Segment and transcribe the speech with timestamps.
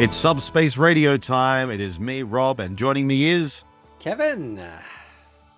[0.00, 1.70] It's Subspace Radio time.
[1.70, 3.64] It is me, Rob, and joining me is.
[3.98, 4.58] Kevin.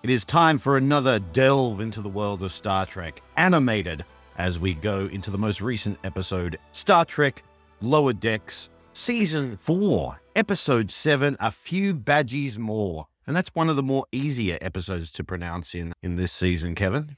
[0.03, 4.03] It is time for another delve into the world of Star Trek, animated,
[4.37, 7.41] as we go into the most recent episode Star Trek
[7.79, 13.07] Lower Decks, Season 4, Episode 7 A Few Badgeys More.
[13.25, 17.15] And that's one of the more easier episodes to pronounce in, in this season, Kevin.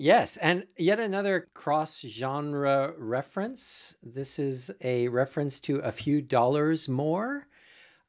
[0.00, 3.96] Yes, and yet another cross genre reference.
[4.00, 7.48] This is a reference to a few dollars more.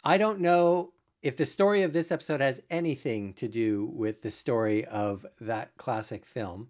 [0.04, 0.94] I don't know
[1.24, 5.78] if the story of this episode has anything to do with the story of that
[5.78, 6.70] classic film.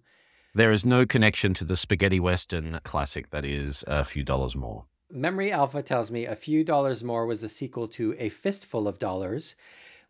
[0.56, 4.86] There is no connection to the spaghetti western classic that is a few dollars more.
[5.12, 9.00] Memory Alpha tells me a few dollars more was a sequel to A Fistful of
[9.00, 9.58] Dollars,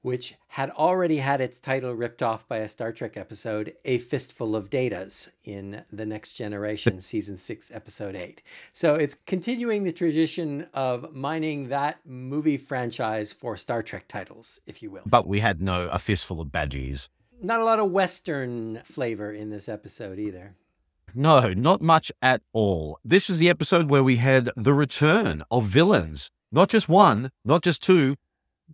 [0.01, 4.55] which had already had its title ripped off by a Star Trek episode, A Fistful
[4.55, 8.41] of Datas, in The Next Generation, Season 6, Episode 8.
[8.71, 14.81] So it's continuing the tradition of mining that movie franchise for Star Trek titles, if
[14.81, 15.03] you will.
[15.05, 17.09] But we had no A Fistful of Badgeys.
[17.41, 20.55] Not a lot of Western flavor in this episode either.
[21.15, 22.99] No, not much at all.
[23.03, 26.29] This was the episode where we had the return of villains.
[26.51, 28.15] Not just one, not just two,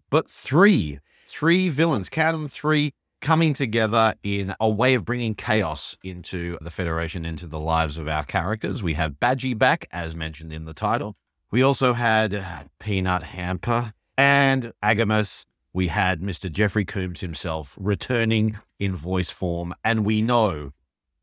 [0.09, 0.99] but three
[1.35, 6.69] three villains, count them three, coming together in a way of bringing chaos into the
[6.69, 8.81] Federation, into the lives of our characters.
[8.81, 11.15] We have Badgey back, as mentioned in the title.
[11.51, 15.45] We also had uh, Peanut Hamper and AGIMUS.
[15.73, 16.49] We had Mr.
[16.49, 19.73] Jeffrey Combs himself returning in voice form.
[19.83, 20.71] And we know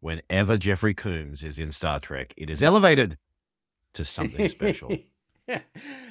[0.01, 3.17] whenever Jeffrey Combs is in Star Trek, it is elevated
[3.95, 4.95] to something special.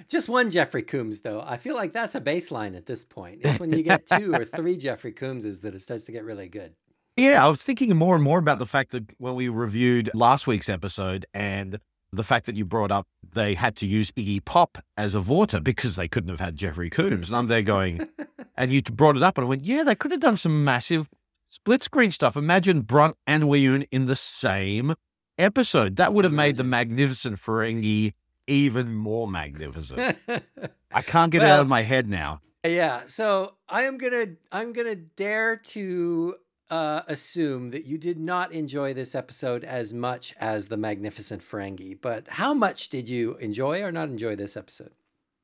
[0.07, 1.41] Just one Jeffrey Combs, though.
[1.45, 3.41] I feel like that's a baseline at this point.
[3.43, 6.47] It's when you get two or three Jeffrey Combses that it starts to get really
[6.47, 6.73] good.
[7.17, 10.47] Yeah, I was thinking more and more about the fact that when we reviewed last
[10.47, 11.79] week's episode and
[12.13, 15.63] the fact that you brought up they had to use Iggy Pop as a Vorta
[15.63, 17.29] because they couldn't have had Jeffrey Combs.
[17.29, 18.07] And I'm there going,
[18.57, 21.09] and you brought it up, and I went, yeah, they could have done some massive
[21.47, 22.35] split screen stuff.
[22.35, 24.95] Imagine Brunt and Weyoun in the same
[25.37, 25.95] episode.
[25.95, 28.13] That would have made the Magnificent Ferengi
[28.51, 30.17] even more magnificent.
[30.91, 32.41] I can't get well, it out of my head now.
[32.65, 36.35] Yeah, so I am gonna I'm gonna dare to
[36.69, 41.97] uh, assume that you did not enjoy this episode as much as the Magnificent Ferengi.
[41.99, 44.91] But how much did you enjoy or not enjoy this episode?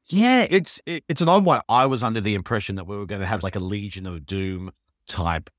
[0.07, 1.62] Yeah, it's it, it's an odd one.
[1.68, 4.25] I was under the impression that we were going to have like a Legion of
[4.25, 4.72] Doom
[5.07, 5.50] type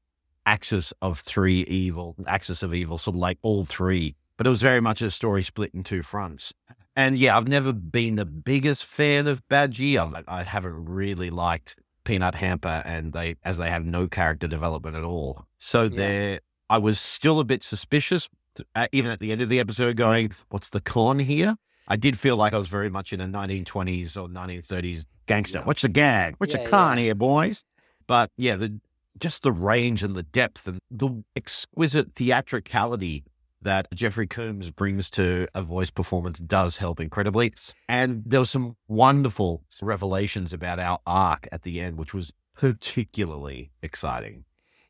[0.47, 4.15] axis of three evil, axis of evil, sort of like all three.
[4.38, 6.54] But it was very much a story split in two fronts.
[6.98, 9.97] And yeah, I've never been the biggest fan of Badgey.
[9.97, 14.97] I, I haven't really liked Peanut Hamper, and they as they have no character development
[14.97, 15.47] at all.
[15.60, 15.97] So yeah.
[15.97, 18.28] there, I was still a bit suspicious,
[18.75, 21.54] uh, even at the end of the episode, going, "What's the con here?"
[21.86, 25.60] I did feel like I was very much in a 1920s or 1930s gangster.
[25.60, 25.66] Yeah.
[25.66, 26.34] What's the gag?
[26.38, 27.62] What's yeah, the con here, boys?
[28.09, 28.80] But yeah, the
[29.20, 33.22] just the range and the depth and the exquisite theatricality
[33.62, 37.52] that Jeffrey Combs brings to a voice performance does help incredibly.
[37.88, 43.70] And there were some wonderful revelations about our arc at the end, which was particularly
[43.82, 44.44] exciting.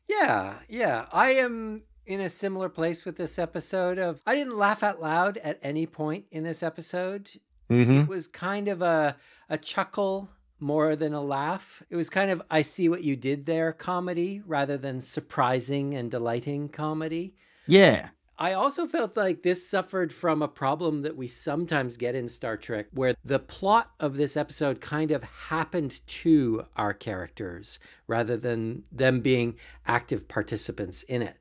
[0.07, 1.05] Yeah, yeah.
[1.11, 5.37] I am in a similar place with this episode of I didn't laugh out loud
[5.37, 7.29] at any point in this episode.
[7.69, 7.91] Mm-hmm.
[7.91, 9.15] It was kind of a
[9.47, 10.29] a chuckle
[10.59, 11.83] more than a laugh.
[11.89, 16.09] It was kind of I see what you did there comedy rather than surprising and
[16.09, 17.35] delighting comedy.
[17.67, 18.09] Yeah.
[18.41, 22.55] I also felt like this suffered from a problem that we sometimes get in Star
[22.55, 28.85] Trek, where the plot of this episode kind of happened to our characters rather than
[28.93, 31.35] them being active participants in it.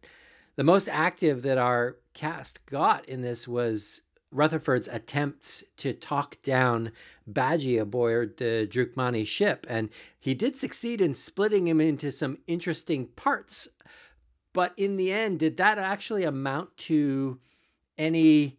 [0.56, 6.90] The most active that our cast got in this was Rutherford's attempts to talk down
[7.30, 9.88] Badgey aboard the Drookmani ship, and
[10.18, 13.68] he did succeed in splitting him into some interesting parts
[14.58, 17.38] but in the end, did that actually amount to
[17.96, 18.58] any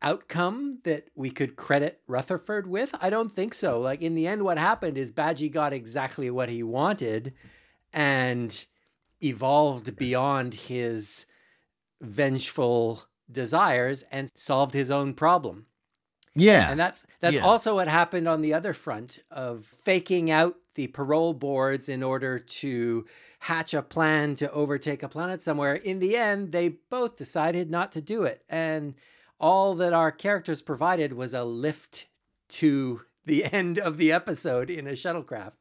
[0.00, 2.94] outcome that we could credit Rutherford with?
[3.02, 3.78] I don't think so.
[3.78, 7.34] Like in the end, what happened is Badgey got exactly what he wanted
[7.92, 8.66] and
[9.22, 11.26] evolved beyond his
[12.00, 15.66] vengeful desires and solved his own problem.
[16.34, 16.70] Yeah.
[16.70, 17.44] And that's that's yeah.
[17.44, 22.38] also what happened on the other front of faking out the parole boards in order
[22.38, 23.04] to
[23.46, 25.74] hatch a plan to overtake a planet somewhere.
[25.74, 28.42] In the end, they both decided not to do it.
[28.48, 28.94] And
[29.38, 32.06] all that our characters provided was a lift
[32.48, 35.52] to the end of the episode in a shuttlecraft.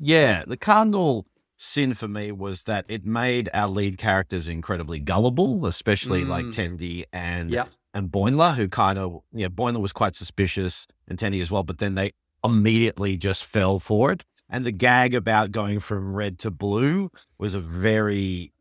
[0.00, 1.26] Yeah, the cardinal
[1.56, 6.28] sin for me was that it made our lead characters incredibly gullible, especially mm.
[6.28, 7.68] like Tendi and yep.
[7.94, 11.78] and Boimler, who kind of yeah, Boimler was quite suspicious and Tendi as well, but
[11.78, 14.24] then they immediately just fell for it.
[14.52, 18.52] And the gag about going from red to blue was a very,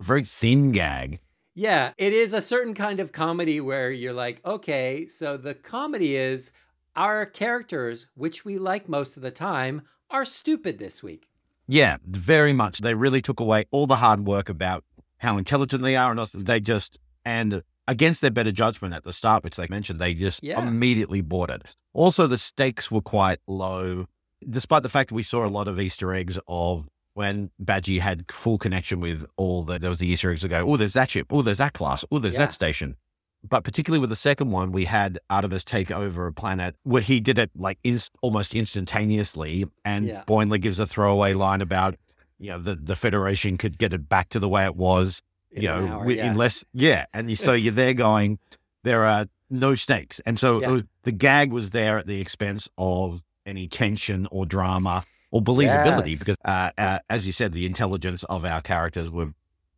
[0.00, 1.20] very thin gag.
[1.54, 6.16] Yeah, it is a certain kind of comedy where you're like, okay, so the comedy
[6.16, 6.50] is
[6.96, 11.28] our characters, which we like most of the time, are stupid this week.
[11.68, 12.80] Yeah, very much.
[12.80, 14.84] They really took away all the hard work about
[15.18, 19.12] how intelligent they are, and also they just and against their better judgment at the
[19.12, 20.66] start, which they mentioned, they just Yeah.
[20.66, 21.76] immediately bought it.
[21.92, 24.06] Also, the stakes were quite low,
[24.48, 28.24] despite the fact that we saw a lot of Easter eggs of when Badgey had
[28.30, 31.10] full connection with all the there was the Easter eggs that go, oh, there's that
[31.10, 32.40] ship, oh, there's that class, oh, there's Yeah.
[32.40, 32.96] that station.
[33.48, 37.20] But particularly with the second one, we had AGIMUS take over a planet where he
[37.20, 40.24] did it like inst- almost instantaneously, and Yeah.
[40.58, 41.96] Gives a throwaway line about,
[42.38, 45.62] you know, the the Federation could get it back to the way it was in
[45.62, 46.30] you know, hour, yeah.
[46.30, 47.06] unless, yeah.
[47.14, 48.38] And you, so you're there going,
[48.84, 50.20] there are no stakes.
[50.26, 50.70] And so Yeah.
[50.72, 56.10] uh, the gag was there at the expense of any tension or drama or believability
[56.10, 56.18] Yes.
[56.18, 59.32] because, uh, uh, as you said, the intelligence of our characters were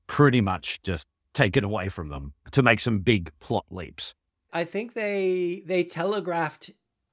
[0.07, 4.15] pretty much just taken away from them to make some big plot leaps.
[4.53, 6.71] I think they they telegraphed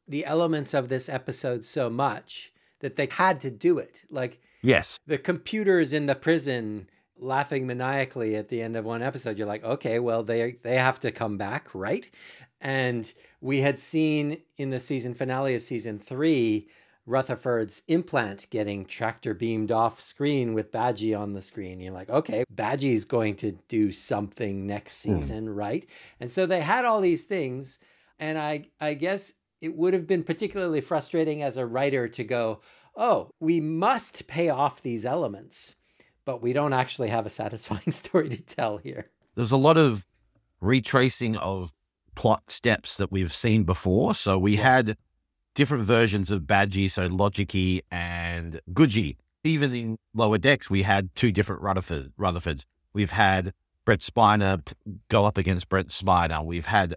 [0.07, 4.04] the elements of this episode so much that they had to do it.
[4.10, 5.00] Like Yes.
[5.06, 9.63] the computers in the prison laughing maniacally at the end of one episode you're like
[9.63, 12.10] okay well they they have to come back right
[12.62, 16.68] and we had seen in the season finale of season 3
[17.07, 21.80] Rutherford's implant getting tractor beamed off screen with Badgey on the screen.
[21.80, 25.18] You're like, okay, Badgey's going to do something next Hmm.
[25.19, 25.86] season, right?
[26.19, 27.78] And so they had all these things,
[28.18, 32.62] and I I guess it would have been particularly frustrating as a writer to go,
[32.96, 35.75] oh, we must pay off these elements,
[36.25, 39.12] but we don't actually have a satisfying story to tell here.
[39.36, 40.07] There's a lot of
[40.60, 41.72] retracing of
[42.15, 44.13] plot steps that we've seen before.
[44.15, 44.97] So we had
[45.53, 49.17] different versions of Badgey, so Logicy and Goodgey.
[49.44, 52.65] Even in lower decks, we had two different Rutherford, Rutherfords.
[52.94, 53.53] We've had
[53.85, 54.62] Brent Spiner
[55.09, 56.44] go up against Brent Spiner.
[56.44, 56.95] We've had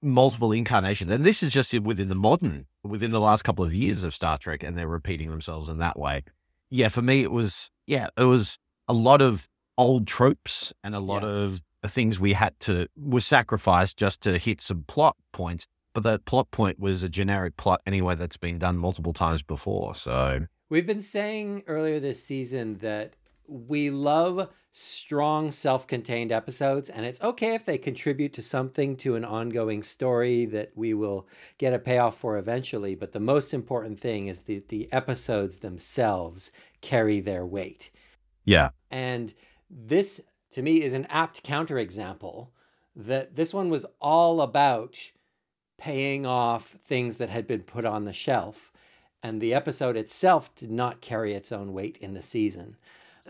[0.00, 1.10] multiple incarnations.
[1.12, 4.38] And this is just within the modern, within the last couple of years of Star
[4.38, 6.24] Trek, and they're repeating themselves in that way.
[6.70, 8.58] Yeah, for me, it was, yeah, it was
[8.88, 9.48] a lot of
[9.78, 11.28] old tropes and a lot Yeah.
[11.28, 15.66] of the things we had to, were sacrificed just to hit some plot points.
[15.94, 19.94] But that plot point was a generic plot anyway that's been done multiple times before.
[19.94, 23.14] So, We've been saying earlier this season that
[23.46, 29.24] we love strong self-contained episodes and it's okay if they contribute to something to an
[29.24, 31.28] ongoing story that we will
[31.58, 36.50] get a payoff for eventually but the most important thing is that the episodes themselves
[36.80, 37.90] carry their weight
[38.46, 38.70] yeah.
[38.90, 39.34] and
[39.68, 42.48] this to me is an apt counterexample
[42.94, 45.12] that this one was all about
[45.78, 48.72] paying off things that had been put on the shelf.
[49.22, 52.76] And the episode itself did not carry its own weight in the season.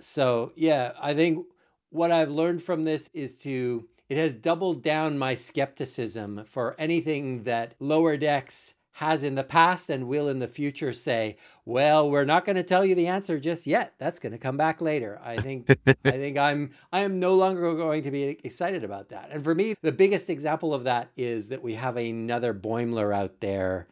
[0.01, 1.47] So, yeah, I think
[1.91, 7.45] what I've learned from this is to, it has doubled down my skepticism for anything
[7.45, 12.27] that Lower Decks has in the past and will in the future say, well, we're
[12.27, 13.95] not going to tell you the answer just yet.
[13.99, 15.19] That's going to come back later.
[15.25, 15.71] I think
[16.05, 19.31] I think I'm I am no longer going to be excited about that.
[19.31, 23.41] And for me, the biggest example of that is that we have another Boimler out
[23.41, 23.87] there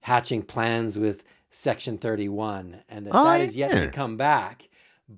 [0.00, 3.80] hatching plans with Section 31 and that Oh, that is yet yeah.
[3.80, 4.68] to come back.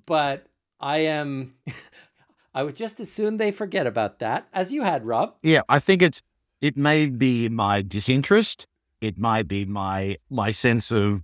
[0.05, 0.47] But
[0.81, 1.55] I am
[2.53, 5.35] I would just as soon they forget about that as you had, Rob.
[5.43, 6.21] Yeah, I think it's
[6.59, 8.67] it may be my disinterest.
[9.01, 11.23] It might be my my sense of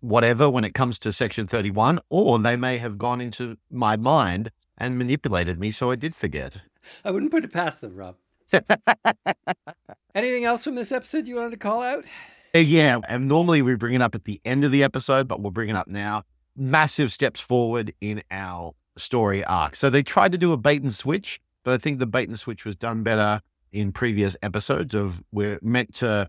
[0.00, 3.96] whatever when it comes to Section Thirty One, or they may have gone into my
[3.96, 6.58] mind and manipulated me, so I did forget.
[7.04, 8.16] I wouldn't put it past them, Rob.
[10.14, 12.04] Anything else from this episode you wanted to call out?
[12.54, 15.40] Uh, yeah, and normally we bring it up at the end of the episode, but
[15.40, 16.22] we'll bring it up now.
[16.56, 19.74] Massive steps forward in our story arc.
[19.74, 22.38] So they tried to do a bait and switch, but I think the bait and
[22.38, 23.40] switch was done better
[23.72, 26.28] in previous episodes of we're meant to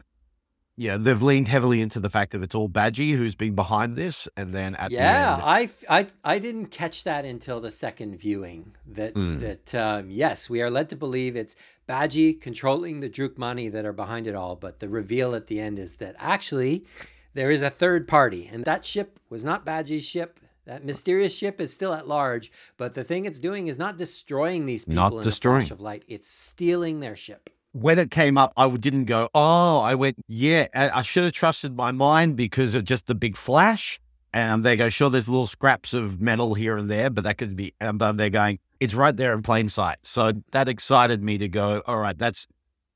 [0.77, 4.27] yeah, they've leaned heavily into the fact that it's all Badgey who's been behind this,
[4.35, 8.17] and then at yeah, the end, I, I, I didn't catch that until the second
[8.17, 8.75] viewing.
[8.85, 9.39] That Mm.
[9.39, 11.55] that um, yes, we are led to believe it's
[11.87, 14.55] Badgey controlling the Drookmani that are behind it all.
[14.55, 16.85] But the reveal at the end is that actually
[17.33, 20.39] there is a third party, and that ship was not Badgey's ship.
[20.65, 24.65] That mysterious ship is still at large, but the thing it's doing is not destroying
[24.65, 25.61] these people Not in a destroying.
[25.61, 26.03] flash of light.
[26.07, 27.51] It's stealing their ship.
[27.75, 31.75] When it came up, I didn't go, oh, I went, yeah, I should have trusted
[31.75, 33.99] my mind because of just the big flash.
[34.31, 37.57] And they go, sure, there's little scraps of metal here and there, but that could
[37.57, 39.97] be, but they're going, it's right there in plain sight.
[40.03, 42.47] So that excited me to go, all right, that's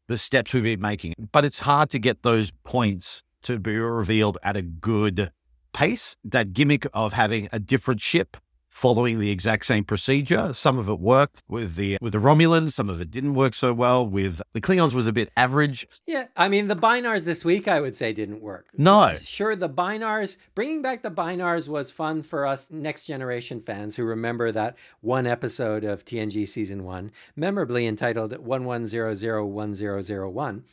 [0.07, 1.13] the steps we've been making.
[1.33, 5.29] But it's hard to get those points to be revealed at a good
[5.73, 6.15] pace.
[6.23, 8.37] That gimmick of having a different ship
[8.79, 10.53] following the exact same procedure.
[10.53, 13.73] Some of it worked with the with the Romulans, some of it didn't work so
[13.73, 14.07] well.
[14.07, 15.85] With the Klingons was a bit average.
[16.07, 18.67] Yeah, I mean the Bynars this week I would say didn't work.
[18.77, 19.15] No.
[19.15, 24.05] Sure the Bynars bringing back the Bynars was fun for us next generation fans who
[24.05, 30.63] remember that one episode of TNG season 1, memorably entitled 11001001.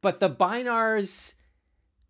[0.00, 1.34] But the Bynars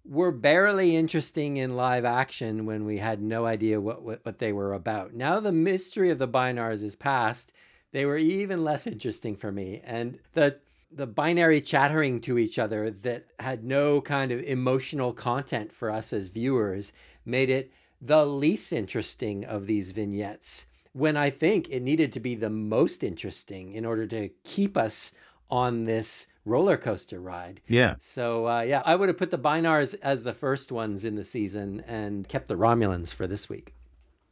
[0.04, 4.52] were barely interesting in live action when we had no idea what, what, what, they
[4.52, 5.14] were about.
[5.14, 7.52] Now the mystery of the Bynars is past.
[7.92, 9.80] They were even less interesting for me.
[9.84, 10.58] And the
[10.92, 16.12] the binary chattering to each other that had no kind of emotional content for us
[16.12, 16.92] as viewers
[17.24, 22.34] made it the least interesting of these vignettes when I think it needed to be
[22.34, 25.12] the most interesting in order to keep us
[25.50, 27.60] on this roller coaster ride.
[27.66, 27.96] Yeah.
[28.00, 31.24] So uh, yeah, I would have put the Bynars as the first ones in the
[31.24, 33.74] season and kept the Romulans for this week.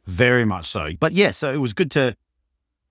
[0.05, 0.89] Very much so.
[0.99, 2.15] But yeah, so it was good to.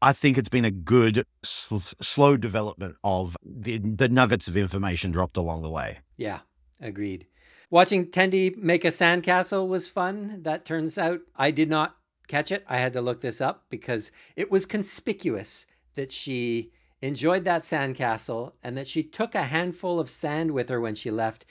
[0.00, 5.10] I think it's been a good sl- slow development of the, the nuggets of information
[5.10, 5.98] dropped along the way.
[6.16, 6.40] Yeah,
[6.80, 7.26] agreed.
[7.68, 10.42] Watching Tendi make a sandcastle was fun.
[10.44, 11.96] That turns out I did not
[12.28, 12.64] catch it.
[12.68, 15.66] I had to look this up because it was conspicuous
[15.96, 16.70] that she
[17.02, 21.10] enjoyed that sandcastle and that she took a handful of sand with her when she
[21.10, 21.44] left.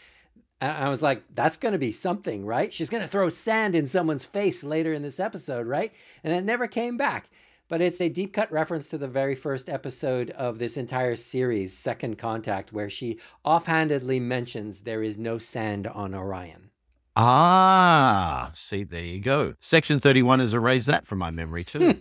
[0.60, 2.74] And I was like, that's going to be something, right?
[2.74, 5.94] She's going to throw sand in someone's face later in this episode, right?
[6.24, 7.30] And it never came back.
[7.70, 11.77] But it's a deep cut reference to the very first episode of this entire series,
[11.77, 16.72] Second Contact, where she offhandedly mentions there is no sand on Orion.
[17.18, 19.56] Ah, see, there you go.
[19.60, 21.94] Section 31 has erased that from my memory too.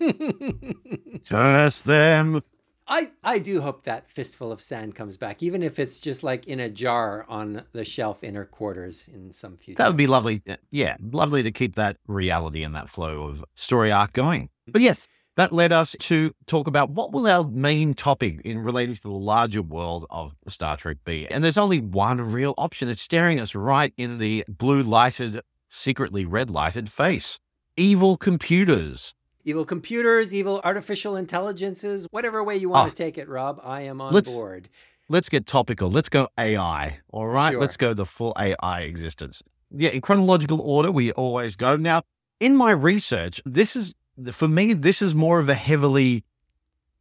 [1.22, 2.42] Just them.
[2.88, 6.46] I, I do hope that fistful of sand comes back, even if it's just like
[6.46, 9.78] in a jar on the shelf in her quarters in some future.
[9.78, 10.42] That would be lovely.
[10.70, 14.44] Yeah, lovely to keep that reality and that flow of story arc going.
[14.44, 14.72] Mm-hmm.
[14.72, 18.94] But yes, that led us to talk about what will our main topic in relating
[18.94, 21.26] to the larger world of Star Trek be.
[21.28, 22.88] And there's only one real option.
[22.88, 27.38] It's staring us right in the blue lighted, secretly red lighted face.
[27.76, 29.12] Evil computers
[29.46, 33.60] evil computers, evil artificial intelligences, whatever way you want oh, to take it, Rob.
[33.64, 34.68] I am on let's, board.
[35.08, 35.90] Let's get topical.
[35.90, 36.98] Let's go AI.
[37.10, 37.52] All right.
[37.52, 37.60] Sure.
[37.60, 39.42] Let's go the full AI existence.
[39.70, 41.76] Yeah, in chronological order, we always go.
[41.76, 42.02] Now,
[42.40, 43.94] in my research, this is
[44.32, 46.24] for me, this is more of a heavily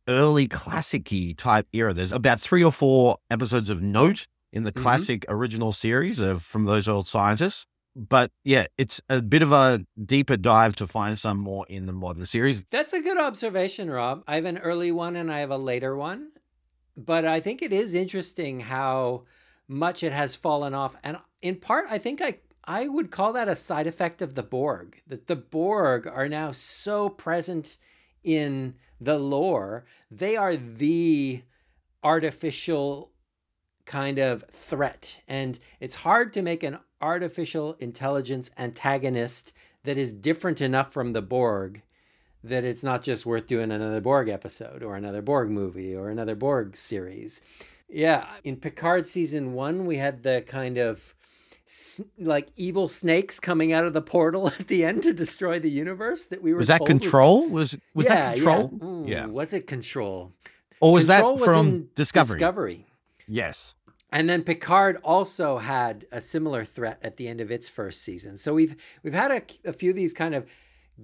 [0.07, 1.93] early classic type era.
[1.93, 4.83] There's about three or four episodes of note in the mm-hmm.
[4.83, 9.85] classic original series of from those old scientists but yeah, it's a bit of a
[10.03, 12.65] deeper dive to find some more in the modern series.
[12.69, 14.23] That's a good observation, Rob.
[14.27, 16.31] I have an early one and I have a later one.
[16.97, 19.23] But I think it is interesting how
[19.67, 20.95] much it has fallen off.
[21.03, 24.43] And in part, I think I I would call that a side effect of the
[24.43, 25.01] Borg.
[25.07, 27.77] That the Borg are now so present
[28.23, 29.85] in the lore.
[30.09, 31.43] They are the
[32.03, 33.11] artificial
[33.85, 35.21] kind of threat.
[35.27, 41.21] And it's hard to make an artificial intelligence antagonist that is different enough from the
[41.21, 41.81] Borg
[42.43, 46.35] that it's not just worth doing another Borg episode or another Borg movie or another
[46.35, 47.41] Borg series.
[47.89, 51.15] Yeah, in Picard season one, we had the kind of
[52.19, 56.23] like evil snakes coming out of the portal at the end to destroy the universe
[56.27, 56.59] that we were.
[56.59, 57.47] Was that control?
[57.47, 58.71] Was was, was yeah, that control?
[58.71, 58.87] Yeah.
[58.87, 59.25] Ooh, yeah.
[59.25, 60.33] Was it control?
[60.79, 62.39] Or was control that from was Discovery?
[62.39, 62.84] Discovery.
[63.27, 63.75] Yes.
[64.11, 68.37] And then Picard also had a similar threat at the end of its first season.
[68.37, 70.45] So we've we've had a, a few of these kind of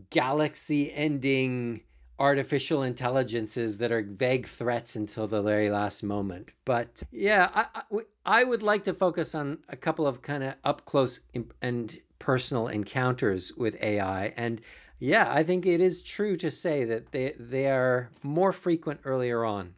[0.10, 1.82] galaxy-ending
[2.20, 6.52] artificial intelligences that are vague threats until the very last moment.
[6.66, 10.54] But yeah, I, I, I would like to focus on a couple of kind of
[10.64, 11.22] up close
[11.62, 14.34] and personal encounters with AI.
[14.38, 14.62] And
[15.00, 19.44] yeah, I think it is true to say that they they are more frequent earlier
[19.44, 19.74] on.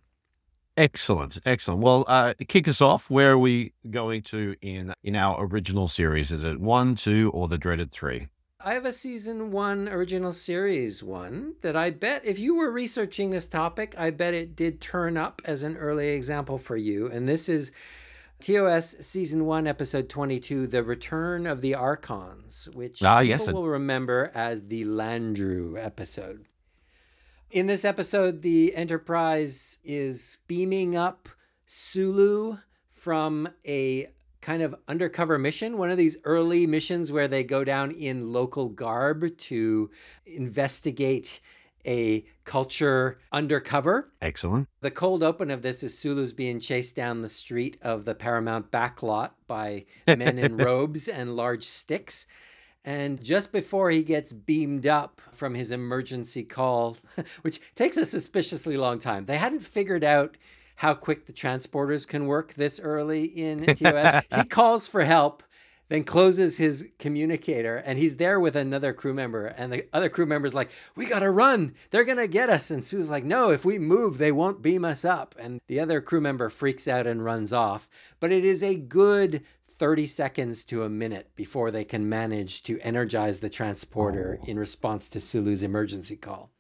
[0.76, 1.82] Excellent, excellent.
[1.82, 3.10] Well, uh, kick us off.
[3.10, 6.32] Where are we going to in in our original series?
[6.32, 8.28] Is it one, two, or the dreaded three?
[8.66, 13.30] I have a season one original series one that I bet if you were researching
[13.30, 17.08] this topic, I bet it did turn up as an early example for you.
[17.08, 17.74] And this is
[18.40, 23.68] TOS season one, episode 22, The Return of the Archons, which ah, people yes, will
[23.68, 26.46] remember as the Landru episode.
[27.54, 31.30] In this episode, the Enterprise is beaming up
[31.68, 32.58] Sulu
[32.90, 34.08] from a
[34.42, 38.70] kind of undercover mission, one of these early missions where they go down in local
[38.70, 39.92] garb to
[40.26, 41.42] investigate
[41.86, 44.12] a culture undercover.
[44.20, 44.68] Excellent.
[44.82, 48.72] The cold open of this is Sulu's being chased down the street of the Paramount
[48.72, 52.26] backlot by men in robes and large sticks.
[52.86, 56.98] And just before he gets beamed up from his emergency call,
[57.42, 60.38] which takes a suspiciously long time, they hadn't figured out
[60.78, 64.26] how quick the transporters can work this early in TOS.
[64.36, 65.44] he calls for help,
[65.90, 69.46] then closes his communicator, and he's there with another crew member.
[69.46, 71.76] And the other crew member's like, We gotta run.
[71.92, 72.72] They're gonna get us.
[72.72, 75.36] And Sue's like, No, if we move, they won't beam us up.
[75.38, 77.90] And the other crew member freaks out and runs off.
[78.20, 79.44] But it is a good
[79.84, 84.46] 30 seconds to a minute before they can manage to energize the transporter oh.
[84.48, 86.52] in response to Sulu's emergency call.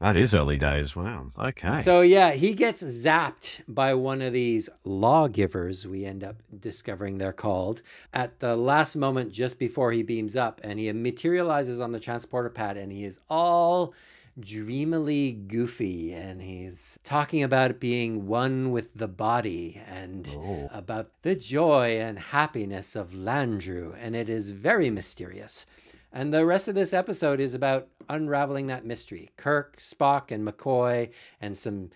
[0.00, 0.96] That is early days.
[0.96, 1.30] Wow.
[1.38, 1.76] Okay.
[1.76, 5.86] So yeah, he gets zapped by one of these lawgivers.
[5.86, 7.82] We end up discovering they're called
[8.14, 12.48] at the last moment just before he beams up, and he materializes on the transporter
[12.48, 13.92] pad, and he is all
[14.40, 20.68] dreamily goofy and he's talking about being one with the body and oh.
[20.72, 25.66] about the joy and happiness of Landru and it is very mysterious.
[26.12, 29.30] And the rest of this episode is about unraveling that mystery.
[29.36, 31.90] Kirk, Spock, and McCoy, and some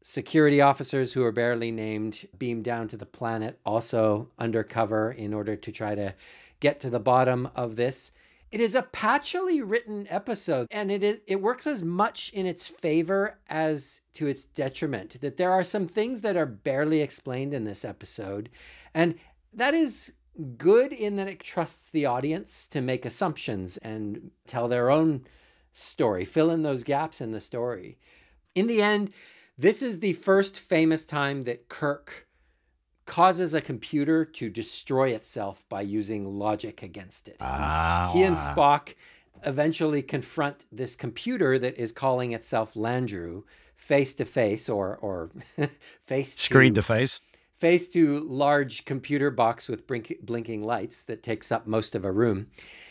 [0.00, 5.56] security officers who are barely named beam down to the planet, also undercover in order
[5.56, 6.14] to try to
[6.60, 8.12] get to the bottom of this.
[8.50, 12.66] It is a patchily written episode, and it is it works as much in its
[12.66, 15.20] favor as to its detriment.
[15.20, 18.48] That there are some things that are barely explained in this episode,
[18.94, 19.16] and
[19.52, 20.12] that is
[20.56, 25.24] good in that it trusts the audience to make assumptions and tell their own
[25.72, 27.98] story, fill in those gaps in the story.
[28.54, 29.12] In the end,
[29.58, 32.27] this is the first famous time that Kirk
[33.08, 37.38] causes a computer to destroy itself by using logic against it.
[37.40, 38.10] Ah.
[38.12, 38.94] He and Spock
[39.44, 43.44] eventually confront this computer that is calling itself Landru
[43.76, 45.30] face to face or or
[46.02, 47.20] face screen to, face
[47.56, 52.12] face to large computer box with blink, blinking lights that takes up most of a
[52.12, 52.48] room.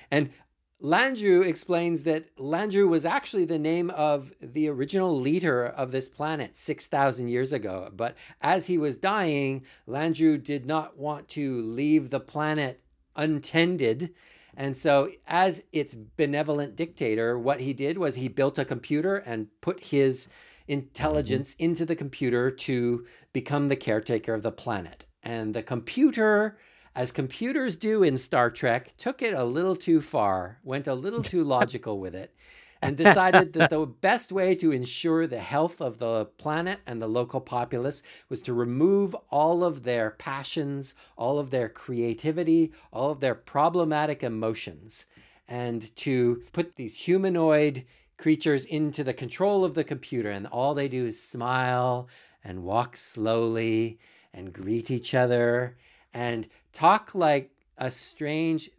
[0.10, 0.32] And
[0.82, 6.56] Landru explains that Landru was actually the name of the original leader of this planet
[6.56, 7.90] 6,000 years ago.
[7.96, 12.82] But as he was dying, Landru did not want to leave the planet
[13.16, 14.14] untended.
[14.56, 19.48] And so, as its benevolent dictator, what he did was he built a computer and
[19.62, 20.28] put his
[20.68, 21.66] intelligence mm-hmm.
[21.66, 25.06] into the computer to become the caretaker of the planet.
[25.24, 26.58] And the computer,
[26.98, 31.22] as computers do in Star Trek, took it a little too far, went a little
[31.22, 32.34] too logical with it,
[32.82, 37.08] and decided that the best way to ensure the health of the planet and the
[37.08, 43.20] local populace was to remove all of their passions, all of their creativity, all of
[43.20, 45.06] their problematic emotions,
[45.48, 47.86] and to put these humanoid
[48.18, 52.08] creatures into the control of the computer, and all they do is smile
[52.44, 54.00] and walk slowly
[54.34, 55.76] and greet each other
[56.18, 58.72] and talk like a strange.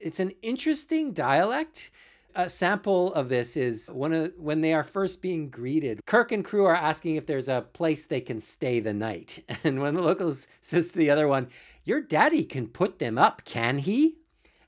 [0.00, 1.90] It's an interesting dialect.
[2.34, 6.00] A sample of this is one of when they are first being greeted.
[6.06, 9.78] Kirk and crew are asking if there's a place they can stay the night, and
[9.78, 11.48] one of the locals says to the other one,
[11.84, 14.16] "Your daddy can put them up, can he?"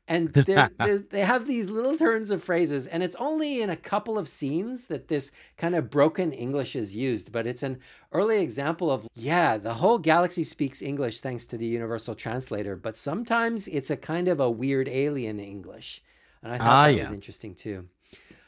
[0.09, 0.33] And
[1.11, 4.87] they have these little turns of phrases and it's only in a couple of scenes
[4.87, 7.79] that this kind of broken english is used but it's an
[8.13, 12.97] early example of yeah the whole galaxy speaks english thanks to the universal translator but
[12.97, 16.03] sometimes it's a kind of a weird alien english.
[16.43, 17.01] And i thought ah, that yeah.
[17.01, 17.89] was interesting too.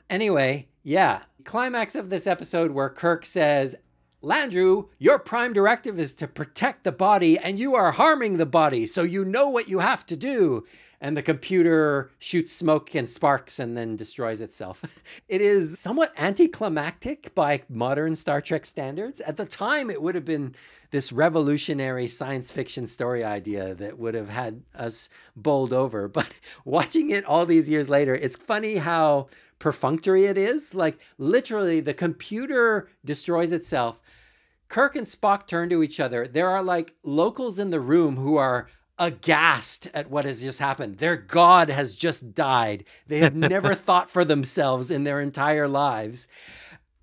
[0.09, 3.77] Anyway yeah climax of this episode where kirk says
[4.23, 8.85] Landru, your prime directive is to protect the body, and you are harming the body,
[8.85, 10.67] so you know what you have to do
[11.01, 14.85] and the computer shoots smoke and sparks and then destroys itself.
[15.29, 19.21] it is somewhat anticlimactic by modern Star Trek standards.
[19.23, 20.55] At the time, it would have been
[20.91, 26.09] this revolutionary science fiction story idea that would have had us bowled over.
[26.21, 30.75] But watching it all these years later, it's funny how perfunctory it is.
[30.75, 34.03] Like, literally, the computer destroys itself.
[34.69, 36.27] Kirk and Spock turn to each other.
[36.27, 38.69] There are like locals in the room who are
[39.01, 40.99] aghast at what has just happened.
[40.99, 42.85] Their God has just died.
[43.09, 46.29] They have never thought for themselves in their entire lives.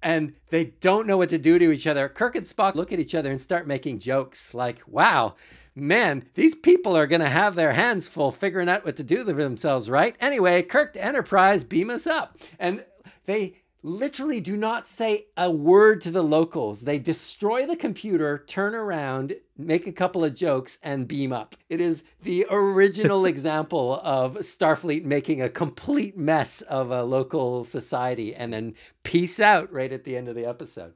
[0.01, 2.07] And they don't know what to do to each other.
[2.07, 5.33] Kirk and Spock look at each other and start making jokes like, wow,
[5.75, 9.25] man, these people are going to have their hands full figuring out what to do
[9.25, 10.15] to themselves, right?
[10.21, 12.37] Anyway, Kirk to Enterprise, beam us up.
[12.59, 12.85] And
[13.25, 13.55] they
[13.87, 16.81] literally do not say a word to the locals.
[16.81, 21.55] They destroy the computer, turn around, make a couple of jokes, and beam up.
[21.69, 28.35] It is the original example of Starfleet making a complete mess of a local society
[28.35, 30.93] and then peace out right at the end of the episode.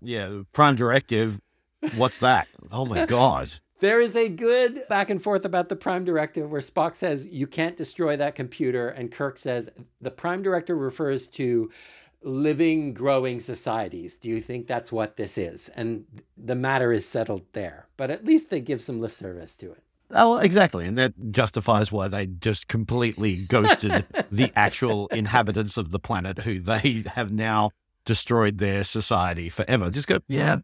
[0.00, 1.40] Yeah, Prime Directive.
[1.96, 2.46] What's that?
[2.70, 3.50] oh my God.
[3.80, 7.46] There is a good back and forth about the Prime Directive where Spock says, You
[7.46, 8.88] can't destroy that computer.
[8.88, 11.70] And Kirk says, The Prime Directive refers to
[12.22, 14.16] living, growing societies.
[14.16, 15.68] Do you think that's what this is?
[15.70, 16.04] And
[16.36, 17.88] the matter is settled there.
[17.96, 19.82] But at least they give some lip service to it.
[20.10, 20.86] Oh, exactly.
[20.86, 26.60] And that justifies why they just completely ghosted the actual inhabitants of the planet who
[26.60, 27.70] they have now
[28.04, 29.90] destroyed their society forever.
[29.90, 30.58] Just go, yeah,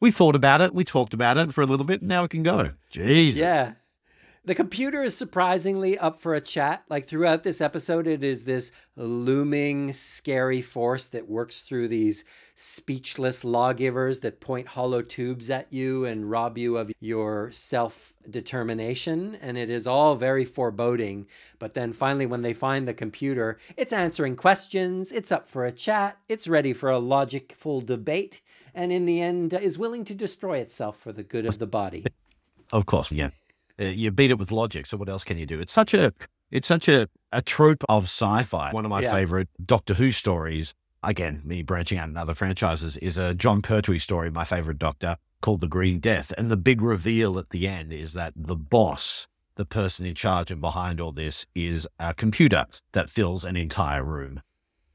[0.00, 0.72] we thought about it.
[0.72, 2.02] We talked about it for a little bit.
[2.02, 2.70] Now we can go.
[2.92, 3.34] Jeez.
[3.34, 3.72] Yeah.
[4.48, 6.82] The computer is surprisingly up for a chat.
[6.88, 13.44] Like throughout this episode, it is this looming, scary force that works through these speechless
[13.44, 19.34] lawgivers that point hollow tubes at you and rob you of your self determination.
[19.34, 21.26] And it is all very foreboding.
[21.58, 25.72] But then finally, when they find the computer, it's answering questions, it's up for a
[25.72, 28.40] chat, it's ready for a logicful debate,
[28.74, 31.66] and in the end, uh, is willing to destroy itself for the good of the
[31.66, 32.06] body.
[32.72, 33.28] Of course, yeah.
[33.80, 34.86] Uh, you beat it with logic.
[34.86, 35.60] So what else can you do?
[35.60, 36.12] It's such a
[36.50, 38.72] it's such a, a trope of sci-fi.
[38.72, 39.12] One of my yeah.
[39.12, 43.98] favorite Doctor Who stories, again, me branching out in other franchises, is a Jon Pertwee
[43.98, 46.32] story, my favorite Doctor, called The Green Death.
[46.38, 50.50] And the big reveal at the end is that the boss, the person in charge
[50.50, 54.40] and behind all this, is a computer that fills an entire room.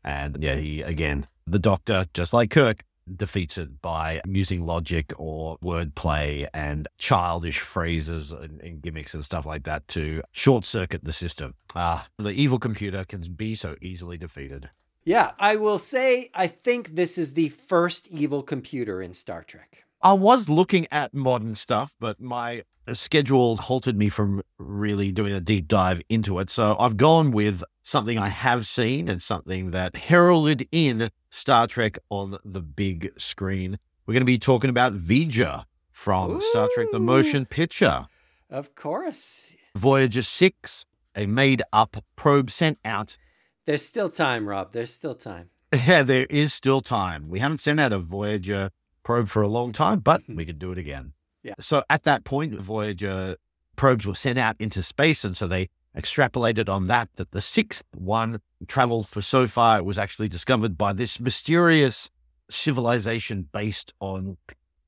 [0.04, 2.84] And yeah, he again, the Doctor, just like Kirk,
[3.16, 9.46] defeats it by using logic or wordplay and childish phrases and, and, gimmicks and stuff
[9.46, 11.54] like that to short circuit the system.
[11.76, 14.70] Ah, the evil computer can be so easily defeated.
[15.06, 19.84] Yeah, I will say I think this is the first evil computer in Star Trek.
[20.02, 25.40] I was looking at modern stuff, but my schedule halted me from really doing a
[25.40, 26.50] deep dive into it.
[26.50, 32.00] So I've gone with something I have seen and something that heralded in Star Trek
[32.10, 33.78] on the big screen.
[34.06, 36.42] We're going to be talking about V'Ger from Ooh.
[36.42, 38.08] Star Trek The Motion Picture.
[38.50, 39.56] Of course.
[39.76, 43.18] Voyager 6, a made up probe sent out.
[43.66, 44.72] There's still time, Rob.
[44.72, 45.50] There's still time.
[45.88, 47.30] Yeah, there is still time.
[47.30, 48.70] We haven't sent out a Voyager
[49.02, 50.36] probe for a long time, but hmm.
[50.36, 51.14] we could do it again.
[51.42, 51.56] Yeah.
[51.60, 53.38] So at that point, Voyager
[53.76, 57.84] probes were sent out into space, and so they extrapolated on that that the sixth
[57.96, 62.10] one traveled for so far it was actually discovered by this mysterious
[62.50, 64.38] civilization based on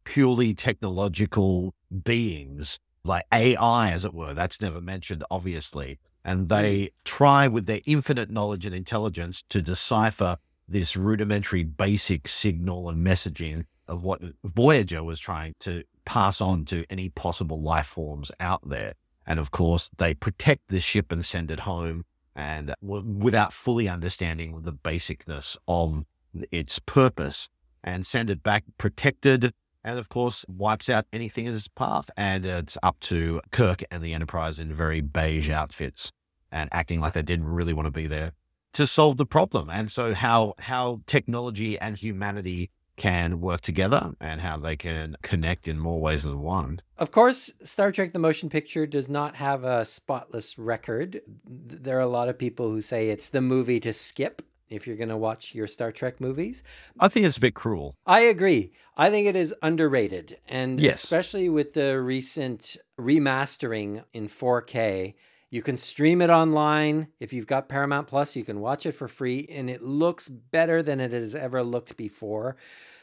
[0.03, 4.33] purely technological beings like AI, as it were.
[4.33, 5.99] That's never mentioned, obviously.
[6.23, 6.91] And they mm.
[7.03, 10.37] try with their infinite knowledge and intelligence to decipher
[10.67, 16.85] this rudimentary basic signal and messaging of what Voyager was trying to pass on to
[16.89, 18.93] any possible life forms out there.
[19.25, 22.05] And of course, they protect the ship and send it home.
[22.35, 26.05] And uh, without fully understanding the basicness of
[26.51, 27.49] its purpose.
[27.83, 29.53] And send it back protected.
[29.83, 32.09] And of course wipes out anything in its path.
[32.17, 36.11] And it's up to kirk and the enterprise in very beige outfits.
[36.51, 38.31] And acting like they didn't really want to be there
[38.75, 39.69] to solve the problem.
[39.69, 45.67] And so how how technology and humanity can work together and how they can connect
[45.67, 46.81] in more ways than one.
[46.97, 51.21] Of course, Star Trek the Motion Picture does not have a spotless record.
[51.45, 54.95] There are a lot of people who say it's the movie to skip if you're
[54.95, 56.63] going to watch your Star Trek movies.
[56.99, 57.95] I think it's a bit cruel.
[58.05, 58.71] I agree.
[58.97, 60.37] I think it is underrated.
[60.47, 61.03] And yes.
[61.03, 65.13] especially with the recent remastering in 4K,
[65.55, 67.07] you can stream it online.
[67.21, 70.83] If you've got Paramount Plus, you can watch it for free, and it looks better
[70.83, 72.57] than it has ever looked before.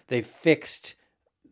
[0.09, 0.95] They've fixed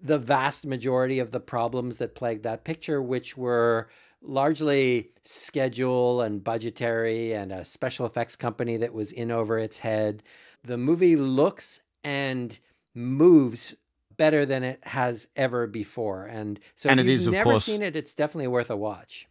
[0.03, 3.89] the vast majority of the problems that plagued that picture, which were
[4.21, 10.23] largely schedule and budgetary and a special effects company that was in over its head.
[10.65, 12.59] The movie looks and
[12.95, 13.75] moves
[14.19, 16.27] better than it has ever before.
[16.27, 19.30] And so and if you've is, never course, seen it, it's definitely worth a watch.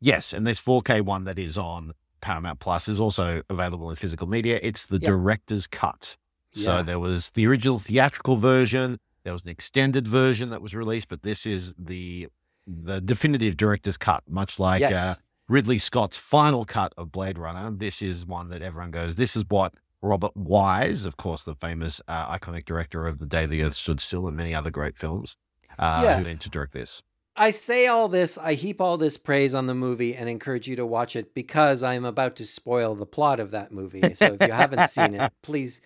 [0.00, 4.26] Yes, and this 4K one that is on Paramount Plus is also available in physical
[4.26, 4.58] media.
[4.62, 5.08] It's the yep.
[5.08, 6.16] director's cut.
[6.52, 6.64] Yeah.
[6.64, 11.08] So there was the original theatrical version, there was an extended version that was released,
[11.08, 12.28] but this is the
[12.66, 14.94] the definitive director's cut, much like yes.
[14.94, 15.14] uh,
[15.48, 17.70] Ridley Scott's final cut of Blade Runner.
[17.70, 22.00] This is one that everyone goes, this is what Robert Wise, of course, the famous
[22.06, 25.36] uh, iconic director of The Day the Earth Stood Still and many other great films,
[25.78, 26.18] uh, yeah.
[26.18, 27.02] who went to direct this.
[27.36, 30.76] I say all this, I heap all this praise on the movie and encourage you
[30.76, 34.14] to watch it because I am about to spoil the plot of that movie.
[34.14, 35.80] So if you haven't seen it, please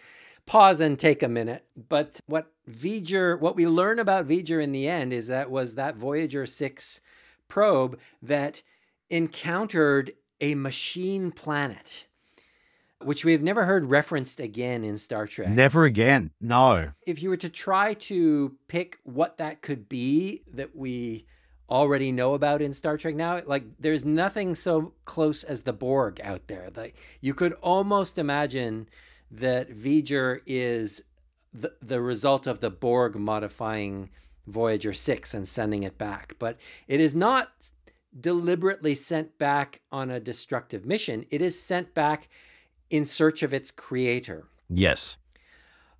[0.46, 1.64] pause and take a minute.
[1.88, 5.96] But what V'ger, what we learn about V'ger in the end is that was that
[5.96, 7.00] Voyager 6
[7.48, 8.62] probe that
[9.11, 12.07] encountered a machine planet
[13.02, 15.48] which we have never heard referenced again in Star Trek.
[15.48, 16.30] Never again.
[16.40, 16.92] No.
[17.07, 21.26] If you were to try to pick what that could be that we
[21.68, 26.20] already know about in Star Trek now, like there's nothing so close as the Borg
[26.22, 26.70] out there.
[26.74, 28.88] Like you could almost imagine
[29.30, 31.02] that V'ger is
[31.52, 34.11] the, the result of the Borg modifying
[34.46, 36.37] Voyager 6 and sending it back.
[36.38, 37.50] But it is not
[38.18, 41.24] deliberately sent back on a destructive mission.
[41.30, 42.28] It is sent back
[42.90, 44.44] in search of its creator.
[44.68, 45.18] Yes.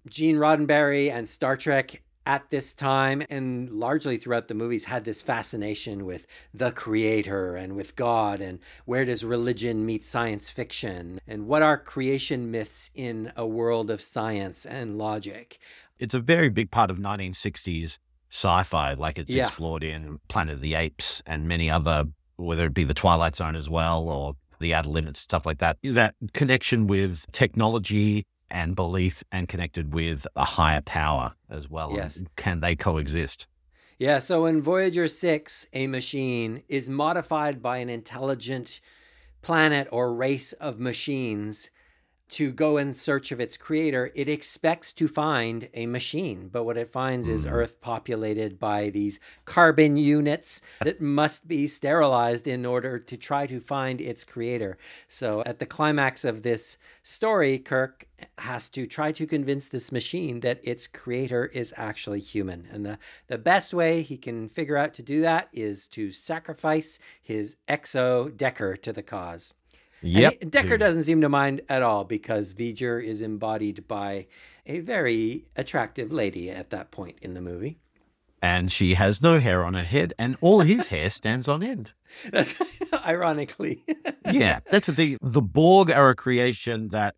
[0.09, 5.21] Gene Roddenberry and Star Trek at this time and largely throughout the movies had this
[5.21, 11.47] fascination with the creator and with God and where does religion meet science fiction and
[11.47, 15.59] what are creation myths in a world of science and logic.
[15.99, 17.99] It's a very big part of 1960s
[18.31, 19.47] sci-fi like it's yeah.
[19.47, 22.05] explored in Planet of the Apes and many other
[22.37, 25.77] whether it be the Twilight Zone as well or the outer limits, stuff like that.
[25.83, 31.93] That connection with technology and belief and connected with a higher power as well.
[31.95, 32.21] Yes.
[32.37, 33.47] Can they coexist?
[33.99, 34.19] Yeah.
[34.19, 38.81] So in Voyager 6, a machine is modified by an intelligent
[39.43, 41.71] planet or race of machines
[42.31, 46.49] to go in search of its creator, it expects to find a machine.
[46.53, 47.55] But what it finds is mm-hmm.
[47.55, 53.61] Earth populated by these carbon units that must be sterilized in order to try to
[53.61, 54.79] find its creator.
[55.07, 58.07] So at the climax of this story, Kirk
[58.39, 62.67] has to try to convince this machine that its creator is actually human.
[62.71, 66.99] And the, the best way he can figure out to do that is to sacrifice
[67.23, 69.55] his XO Decker to the cause.
[70.05, 70.33] Yep.
[70.41, 74.27] He, Decker doesn't seem to mind at all because V'ger is embodied by
[74.67, 77.79] a very attractive lady at that point in the movie.
[78.43, 81.93] And she has no hair on her head, and all his hair stands on end.
[82.31, 82.55] That's
[83.07, 83.83] ironically.
[84.31, 85.19] yeah, that's the thing.
[85.23, 87.15] The Borg are a creation that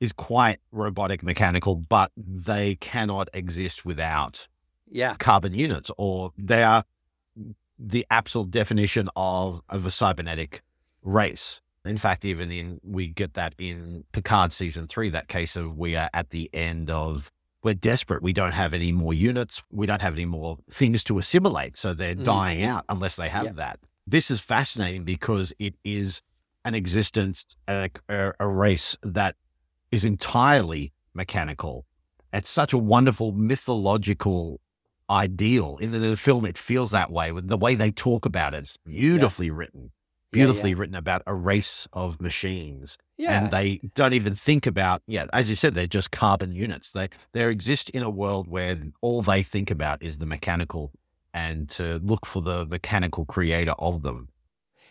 [0.00, 4.48] is quite robotic mechanical, but they cannot exist without
[4.90, 5.14] yeah.
[5.14, 6.84] carbon units, or they are
[7.78, 10.62] the absolute definition of, of a cybernetic
[11.02, 11.60] race.
[11.84, 15.96] In fact, even in we get that in Picard season three, that case of we
[15.96, 17.30] are at the end of
[17.62, 18.22] we're desperate.
[18.22, 19.62] We don't have any more units.
[19.70, 21.76] We don't have any more things to assimilate.
[21.76, 22.24] So they're mm.
[22.24, 23.80] dying out unless they have that.
[24.06, 26.20] This is fascinating because it is
[26.64, 29.36] an existence, a, a race that
[29.90, 31.86] is entirely mechanical.
[32.32, 34.60] It's such a wonderful mythological
[35.08, 35.78] ideal.
[35.80, 37.32] In the, the film, it feels that way.
[37.32, 39.52] With the way they talk about it, it's beautifully yeah.
[39.54, 39.90] written
[40.34, 40.80] beautifully yeah, yeah.
[40.80, 42.98] written about a race of machines.
[43.16, 43.38] Yeah.
[43.38, 46.92] And they don't even think about, yeah, as you said, they're just carbon units.
[46.92, 50.92] They they exist in a world where all they think about is the mechanical
[51.32, 54.28] and to look for the mechanical creator of them.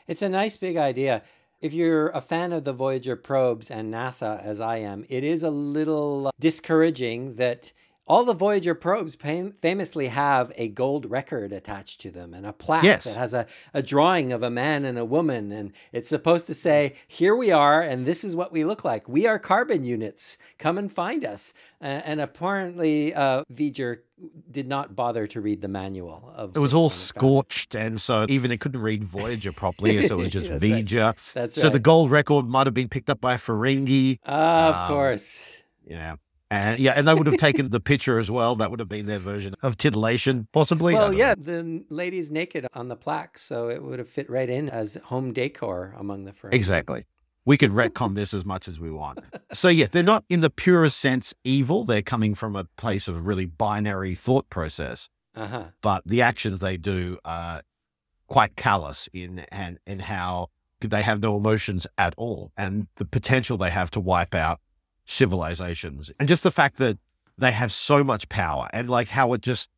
[0.07, 1.21] It's a nice big idea.
[1.61, 5.43] If you're a fan of the Voyager probes and NASA, as I am, it is
[5.43, 7.71] a little uh, discouraging that
[8.05, 12.53] all the Voyager probes fam- famously have a gold record attached to them and a
[12.53, 13.05] plaque yes.
[13.05, 15.51] that has a, a drawing of a man and a woman.
[15.51, 19.07] And it's supposed to say, Here we are, and this is what we look like.
[19.07, 20.37] We are carbon units.
[20.57, 21.53] Come and find us.
[21.81, 23.99] Uh, and apparently, uh, V'ger
[24.49, 28.51] did not bother to read the manual of it was all scorched and so even
[28.51, 31.17] it couldn't read voyager properly so it was just That's right.
[31.33, 31.73] That's so right.
[31.73, 35.57] the gold record might have been picked up by a ferengi uh, of um, course
[35.85, 36.15] yeah
[36.53, 38.55] and yeah, and they would have taken the picture as well.
[38.55, 40.93] That would have been their version of titillation, possibly.
[40.93, 41.43] Well, yeah, know.
[41.43, 45.33] the lady's naked on the plaque, so it would have fit right in as home
[45.33, 46.55] decor among the friends.
[46.55, 47.05] Exactly.
[47.45, 49.19] We could retcon this as much as we want.
[49.51, 51.83] So yeah, they're not in the purest sense evil.
[51.83, 55.09] They're coming from a place of really binary thought process.
[55.35, 55.65] Uh-huh.
[55.81, 57.63] But the actions they do are
[58.27, 63.57] quite callous in and in how they have no emotions at all, and the potential
[63.57, 64.59] they have to wipe out
[65.05, 66.11] civilizations.
[66.19, 66.97] And just the fact that
[67.37, 69.69] they have so much power and like how it just,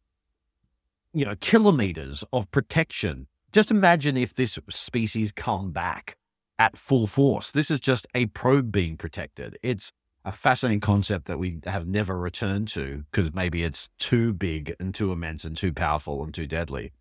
[1.13, 3.27] you know, kilometers of protection.
[3.51, 6.17] Just imagine if this species come back
[6.59, 7.51] at full force.
[7.51, 9.57] This is just a probe being protected.
[9.63, 9.91] It's
[10.25, 14.93] a fascinating concept that we have never returned to because maybe it's too big and
[14.93, 16.91] too immense and too powerful and too deadly.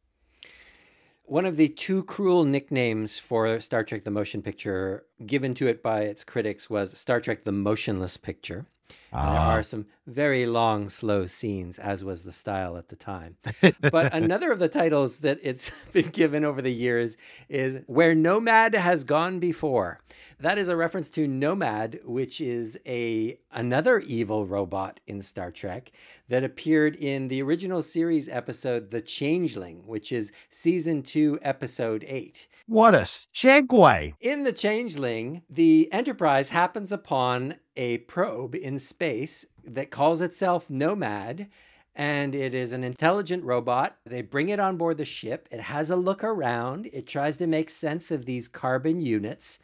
[1.26, 5.82] One of the two cruel nicknames for Star Trek the Motion Picture given to it
[5.82, 8.66] by its critics was Star Trek the Motionless Picture.
[9.14, 9.53] And there Ah.
[9.53, 13.37] are some very long, slow scenes, as was the style at the time.
[13.90, 17.16] but another of the titles that it's been given over the years
[17.48, 20.00] is Where Nomad Has Gone Before.
[20.40, 25.92] That is a reference to Nomad, which is a another evil robot in Star Trek
[26.29, 32.48] that appeared in the original series episode The Changeling, which is season 2 episode 8.
[32.66, 34.14] What a segue.
[34.20, 39.03] In The Changeling, the Enterprise happens upon a probe in space
[39.64, 41.48] that calls itself Nomad,
[41.94, 43.96] and it is an intelligent robot.
[44.04, 45.48] They bring it on board the ship.
[45.50, 49.58] It has a look around, it tries to make sense of these carbon units.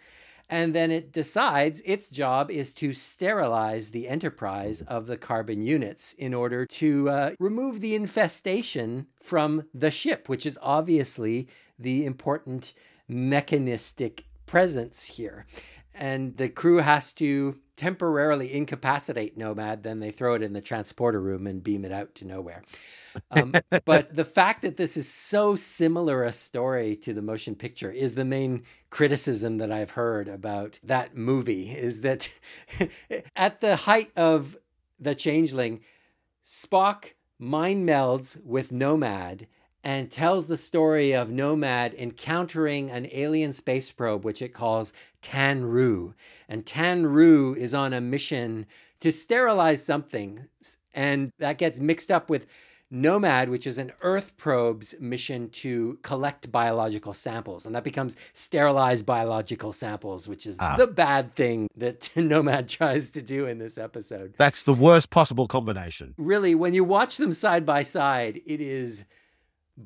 [0.49, 6.13] And then it decides its job is to sterilize the Enterprise of the carbon units
[6.13, 11.47] in order to uh, remove the infestation from the ship, which is obviously
[11.79, 12.75] the important
[13.07, 15.47] mechanistic presence here.
[15.95, 21.19] And the crew has to temporarily incapacitate Nomad, then they throw it in the transporter
[21.19, 22.63] room and beam it out to nowhere.
[23.31, 23.55] Um,
[23.87, 28.17] but the fact that this is so similar a story to the motion picture is
[28.17, 32.29] the main criticism that I've heard about that movie is that
[33.35, 34.59] at the height of
[34.99, 35.81] the changeling,
[36.45, 39.47] Spock mind melds with Nomad
[39.83, 46.15] and tells the story of Nomad encountering an alien space probe, which it calls Tanru.
[46.49, 48.67] And Tanru is on a mission
[49.01, 50.47] to sterilize something,
[50.93, 52.47] and that gets mixed up with
[52.93, 57.65] Nomad, which is an Earth probe's mission to collect biological samples.
[57.65, 60.75] And that becomes sterilized biological samples, which is Ah.
[60.75, 65.47] the bad thing that Nomad tries to do in this episode That's the worst possible
[65.47, 66.15] combination.
[66.19, 69.05] really, when you watch them side by side, it is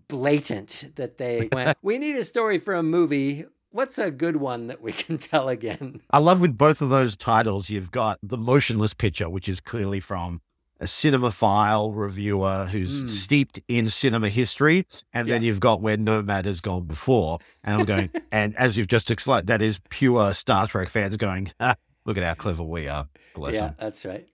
[0.08, 3.44] blatant that they went, we need a story for a movie.
[3.70, 6.00] What's a good one that we can tell again?
[6.10, 10.00] I love with both of those titles, you've got the motionless picture, which is clearly
[10.00, 10.40] from
[10.80, 13.08] a cinemaphile reviewer who's Mm.
[13.08, 14.86] steeped in cinema history.
[15.12, 17.38] And then you've got where Nomad has gone before.
[17.62, 21.52] And I'm going, and as you've just explained, that is pure Star Trek fans going,
[21.60, 23.08] ah, look at how clever we are.
[23.34, 23.74] Bless yeah, them.
[23.78, 24.28] that's right.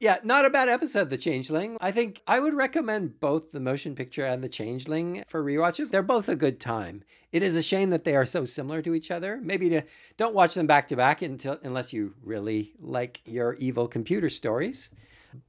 [0.00, 1.76] Yeah, not a bad episode, The Changeling.
[1.80, 5.90] I think I would recommend both the motion picture and The Changeling for rewatches.
[5.90, 7.02] They're both a good time.
[7.32, 9.40] It is a shame that they are so similar to each other.
[9.42, 9.82] Maybe to
[10.16, 14.90] don't watch them back to back until unless you really like your evil computer stories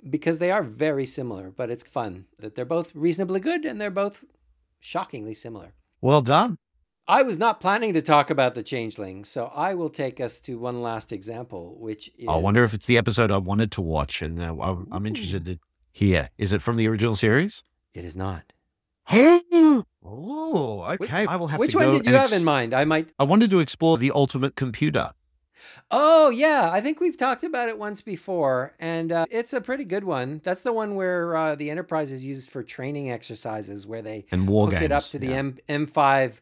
[0.10, 3.92] because they are very similar, but it's fun that they're both reasonably good and they're
[3.92, 4.26] both
[4.80, 5.74] shockingly similar.
[6.02, 6.58] Well done.
[7.10, 10.60] I was not planning to talk about the changeling, so I will take us to
[10.60, 14.22] one last example, which is I wonder if it's the episode I wanted to watch.
[14.22, 15.58] And uh, I'm- I'm interested to
[15.92, 16.30] hear.
[16.38, 17.64] Is it from the original series?
[17.96, 18.54] it is not.
[20.02, 21.26] Oh, okay.
[21.26, 22.74] I will have Which one did you and have in mind?
[22.74, 23.12] I might.
[23.20, 25.12] I wanted to explore the ultimate computer.
[25.92, 29.84] Oh yeah, I think we've talked about it once before, and uh, it's a pretty
[29.84, 30.40] good one.
[30.44, 34.48] That's the one where uh, the Enterprise is used for training exercises, where they and
[34.48, 34.86] war hook games.
[34.86, 35.36] it up to the yeah.
[35.36, 36.40] M M5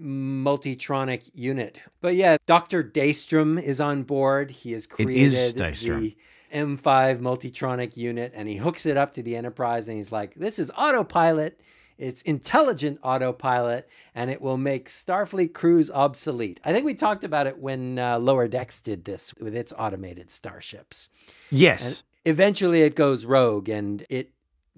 [0.00, 1.80] Multitronic unit.
[2.00, 2.82] But yeah, Dr.
[2.82, 4.50] Daystrom is on board.
[4.50, 6.16] He has created the
[6.52, 10.58] M5 Multitronic unit and he hooks it up to the Enterprise and he's like, this
[10.58, 11.60] is autopilot.
[11.98, 16.60] It's intelligent autopilot and it will make Starfleet crews obsolete.
[16.64, 20.30] I think we talked about it when uh, Lower Decks did this with its automated
[20.30, 21.08] starships.
[21.50, 22.04] Yes.
[22.24, 24.30] Eventually it goes rogue and it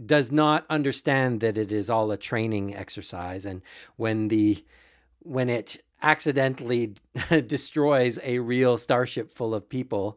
[0.05, 3.61] does not understand that it is all a training exercise and
[3.97, 4.65] when the
[5.21, 6.95] when it accidentally
[7.47, 10.17] destroys a real starship full of people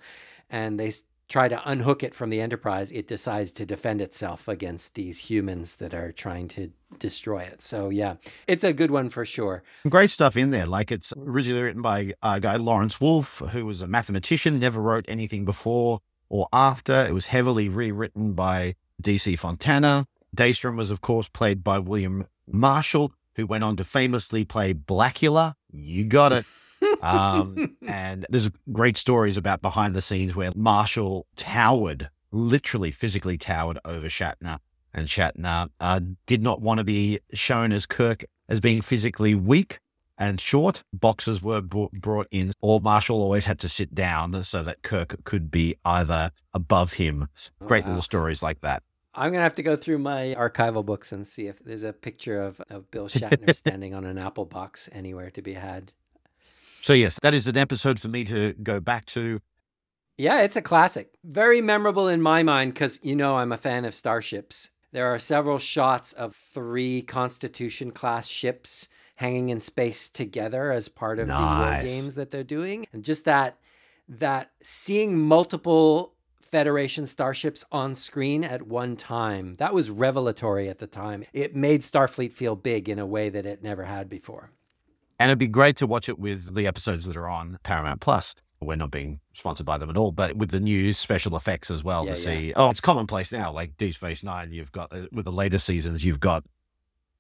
[0.49, 0.91] and they
[1.27, 5.75] try to unhook it from the enterprise it decides to defend itself against these humans
[5.75, 8.15] that are trying to destroy it so yeah
[8.47, 10.65] it's a good one for sure Great stuff in there.
[10.65, 15.05] Like it's originally written by a guy, Laurence Wolfe, who was a mathematician, never wrote
[15.07, 17.05] anything before or after.
[17.05, 20.07] It was heavily rewritten by DC Fontana.
[20.35, 25.53] Daystrom was, of course, played by William Marshall, who went on to famously play Blacula.
[25.71, 26.45] You got it.
[27.01, 33.79] Um, and there's great stories about behind the scenes where Marshall towered, literally physically towered
[33.85, 34.59] over Shatner.
[34.93, 39.79] And Shatner uh, did not want to be shown as Kirk as being physically weak
[40.19, 40.83] and short.
[40.93, 45.23] Boxes were brought, brought in, or Marshall always had to sit down so that Kirk
[45.23, 47.27] could be either above him.
[47.65, 47.89] Great Wow.
[47.91, 48.83] little stories like that.
[49.15, 52.41] I'm gonna have to go through my archival books and see if there's a picture
[52.41, 55.91] of, of bill shatner standing on an apple box anywhere to be had
[56.81, 59.39] So, yes, that is an episode for me to go back to.
[60.17, 61.13] Yeah, it's a classic.
[61.23, 64.71] Very memorable in my mind because you know I'm a fan of starships.
[64.91, 71.19] There are several shots of three Constitution class ships hanging in space together as part
[71.19, 72.85] of the war games that they're doing.
[72.91, 73.59] And just that
[74.09, 76.15] that seeing multiple
[76.53, 79.55] Federation starships on screen at one time.
[79.55, 81.25] That was revelatory at the time.
[81.33, 84.51] It made Starfleet feel big in a way that it never had before.
[85.17, 88.35] And it'd be great to watch it with the episodes that are on Paramount Plus.
[88.61, 91.83] We're not being sponsored by them at all, but with the new special effects as
[91.83, 92.23] well Yeah, to yeah.
[92.23, 92.53] see.
[92.55, 93.51] Oh, it's commonplace now.
[93.51, 96.43] Like Deep Space Nine, you've got uh, with the later seasons, you've got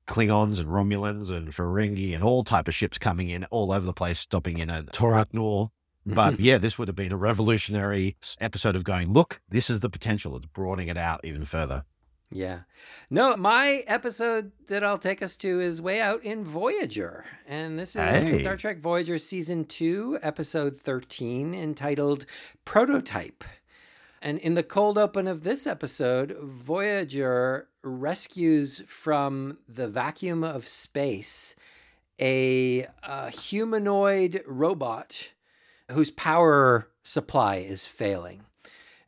[0.07, 3.93] Klingons and Romulans and Ferengi and all type of ships coming in all over the
[3.93, 5.71] place, stopping in at Terok Nor.
[6.05, 9.89] But yeah, this would have been a revolutionary episode of going, look, this is the
[9.89, 10.35] potential.
[10.35, 11.85] It's broadening it out even further.
[12.31, 12.61] Yeah.
[13.11, 17.25] No, my episode that I'll take us to is way out in Voyager.
[17.47, 18.41] And this is Hey.
[18.41, 22.25] Star Trek Voyager Season 2, Episode 13, entitled
[22.65, 23.43] Prototype.
[24.19, 31.55] And in the cold open of this episode, Voyager rescues from the vacuum of space
[32.19, 35.32] a, a humanoid robot
[35.93, 38.43] whose power supply is failing.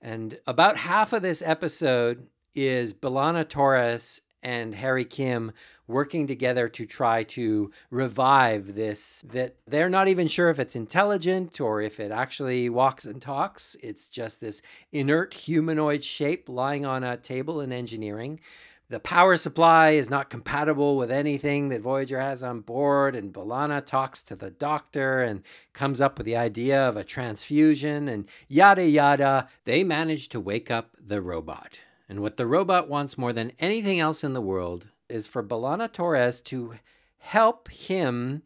[0.01, 5.51] And about half of this episode is B'Elanna Torres and Harry Kim
[5.87, 11.59] working together to try to revive this that they're not even sure if it's intelligent
[11.59, 13.75] or if it actually walks and talks.
[13.81, 14.61] It's just this
[14.91, 18.39] inert humanoid shape lying on a table in engineering.
[18.87, 23.83] The power supply is not compatible with anything that Voyager has on board, and B'Elanna
[23.83, 25.41] talks to the doctor and
[25.73, 29.47] comes up with the idea of a transfusion, and yada yada.
[29.63, 31.79] They manage to wake up the robot.
[32.07, 35.91] And what the robot wants more than anything else in the world is for B'Elanna
[35.91, 36.75] Torres to
[37.17, 38.43] help him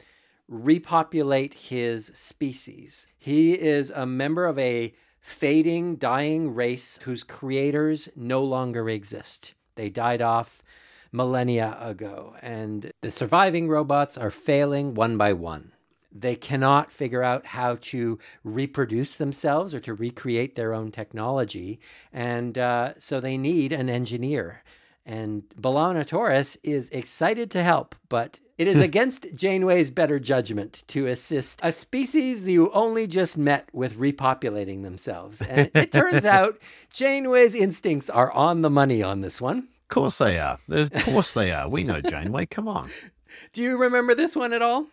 [0.47, 3.07] repopulate his species.
[3.17, 9.53] He is a member of a fading, dying race whose creators no longer exist.
[9.79, 10.61] They died off
[11.09, 15.71] millennia ago, and the surviving robots are failing one by one.
[16.11, 21.79] They cannot figure out how to reproduce themselves or to recreate their own technology,
[22.11, 24.63] and uh, so they need an engineer.
[25.05, 28.83] And B'Elanna Torres is excited to help, but it is hmm.
[28.83, 35.41] against Janeway's better judgment to assist a species you only just met with repopulating themselves.
[35.41, 36.59] And it turns out
[36.91, 39.59] Janeway's instincts are on the money on this one.
[39.59, 40.59] Of course they are.
[40.67, 41.69] Of course they are.
[41.69, 42.47] We know Janeway.
[42.47, 42.89] Come on.
[43.53, 44.87] Do you remember this one at all?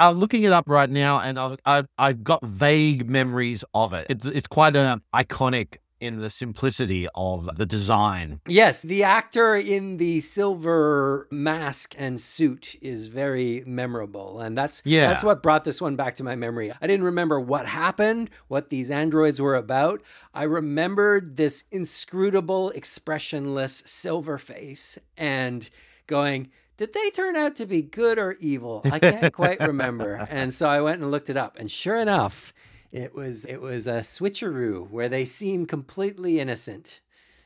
[0.00, 4.06] I'm looking it up right now, and I've I've, I've got vague memories of it.
[4.10, 8.40] It's it's quite an iconic in the simplicity of the design.
[8.48, 15.06] Yes, the actor in the silver mask and suit is very memorable, and that's Yeah.
[15.08, 16.72] that's what brought this one back to my memory.
[16.82, 20.02] I didn't remember what happened, what these androids were about.
[20.34, 25.70] I remembered this inscrutable, expressionless silver face and
[26.08, 26.50] going.
[26.78, 28.80] Did they turn out to be good or evil?
[28.84, 30.26] I can't quite remember.
[30.30, 31.56] And so I went and looked it up.
[31.60, 32.52] And sure enough,
[32.92, 37.00] it was it was a switcheroo where they seem completely innocent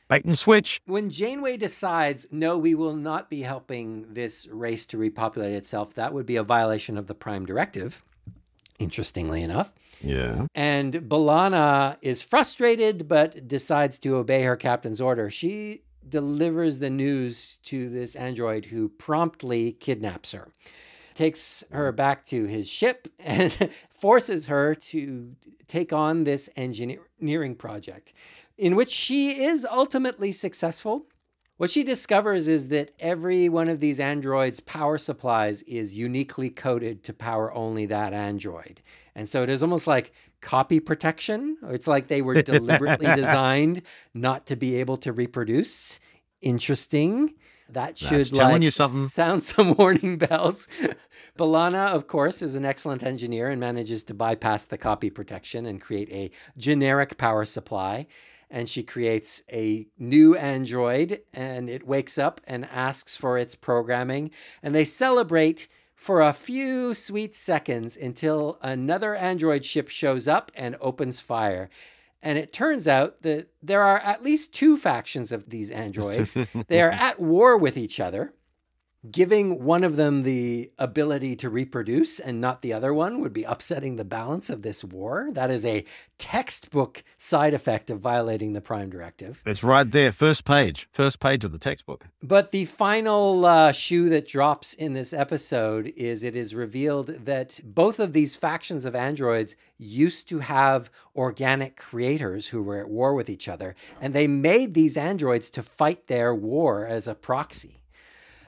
[0.08, 0.80] Bait and switch.
[0.86, 6.12] when Janeway decides, no, we will not be helping this race to repopulate itself, that
[6.12, 8.04] would be a violation of the Prime Directive,
[8.78, 9.72] interestingly enough.
[10.00, 10.46] Yeah.
[10.54, 15.28] And B'Elanna is frustrated but decides to obey her captain's order.
[15.28, 20.52] She delivers the news to this android who promptly kidnaps her.
[21.16, 25.34] Takes her back to his ship and forces her to
[25.66, 28.12] take on this engineering project,
[28.56, 31.06] in which she is ultimately successful.
[31.56, 37.02] What she discovers is that every one of these androids' power supplies is uniquely coded
[37.04, 38.82] to power only that android.
[39.14, 40.12] And so it is almost like
[40.42, 41.56] copy protection.
[41.68, 43.80] It's like they were deliberately designed
[44.12, 45.98] not to be able to reproduce.
[46.42, 47.32] Interesting.
[47.70, 48.72] That should like,
[49.08, 50.68] sound some warning bells.
[51.38, 55.80] B'Elanna, of course, is an excellent engineer and manages to bypass the copy protection and
[55.80, 58.06] create a generic power supply.
[58.48, 64.30] And she creates a new android and it wakes up and asks for its programming.
[64.62, 70.76] And they celebrate for a few sweet seconds until another android ship shows up and
[70.80, 71.68] opens fire
[72.26, 76.36] and it turns out that there are at least two factions of these androids.
[76.66, 78.34] They are at war with each other
[79.10, 83.44] giving one of them the ability to reproduce and not the other one would be
[83.44, 85.28] upsetting the balance of this war.
[85.32, 85.84] That is a
[86.18, 89.42] textbook side effect of violating the Prime Directive.
[89.44, 92.06] It's right there, first page, first page of the textbook.
[92.22, 97.60] But the final uh, shoe that drops in this episode is it is revealed that
[97.62, 103.14] both of these factions of androids used to have organic creators who were at war
[103.14, 107.82] with each other, and they made these androids to fight their war as a proxy.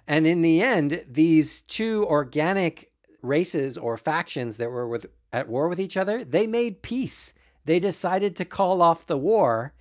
[0.08, 2.90] And in the end, these two organic
[3.22, 7.34] races or factions that were with, at war with each other, they made peace.
[7.66, 9.74] They decided to call off the war.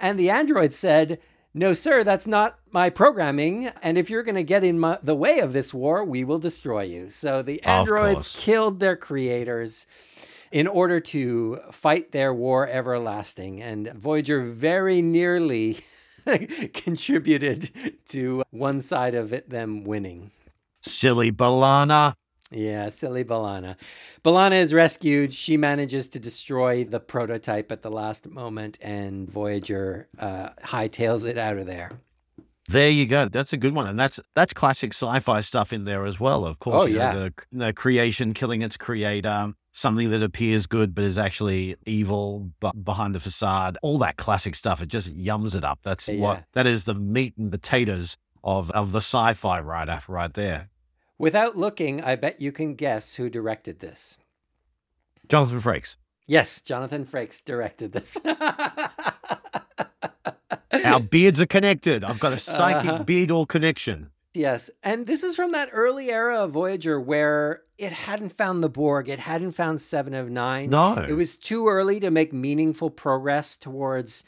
[0.00, 1.20] And the android said,
[1.54, 3.68] no, sir, that's not my programming.
[3.80, 6.40] And if you're going to get in my, the way of this war, we will
[6.40, 7.08] destroy you.
[7.08, 9.86] So the androids killed their creators
[10.50, 13.62] in order to fight their war everlasting.
[13.62, 15.78] And Voyager very nearly
[16.74, 17.70] contributed
[18.06, 20.30] to one side of it, them winning.
[20.82, 22.14] Silly B'Elanna.
[22.50, 23.76] Yeah, silly B'Elanna.
[24.24, 25.34] B'Elanna is rescued.
[25.34, 31.36] She manages to destroy the prototype at the last moment, and Voyager uh, hightails it
[31.36, 32.00] out of there.
[32.68, 33.28] There you go.
[33.28, 36.44] That's a good one, and that's that's classic sci-fi stuff in there as well.
[36.44, 40.94] Of course, oh yeah, know, the, the creation killing its creator, something that appears good
[40.94, 43.78] but is actually evil but behind the facade.
[43.80, 44.82] All that classic stuff.
[44.82, 45.78] It just yums it up.
[45.84, 46.20] That's yeah.
[46.20, 50.68] what that is the meat and potatoes of of the sci-fi writer right there.
[51.16, 54.18] Without looking, I bet you can guess who directed this.
[55.28, 55.96] Jonathan Frakes.
[56.26, 58.18] Yes, Jonathan Frakes directed this.
[60.84, 62.04] Our beards are connected.
[62.04, 63.04] I've got a psychic uh-huh.
[63.04, 64.10] beardal connection.
[64.34, 64.70] Yes.
[64.82, 69.08] And this is from that early era of Voyager where it hadn't found the Borg,
[69.08, 70.70] it hadn't found Seven of Nine.
[70.70, 71.04] No.
[71.08, 74.24] It was too early to make meaningful progress towards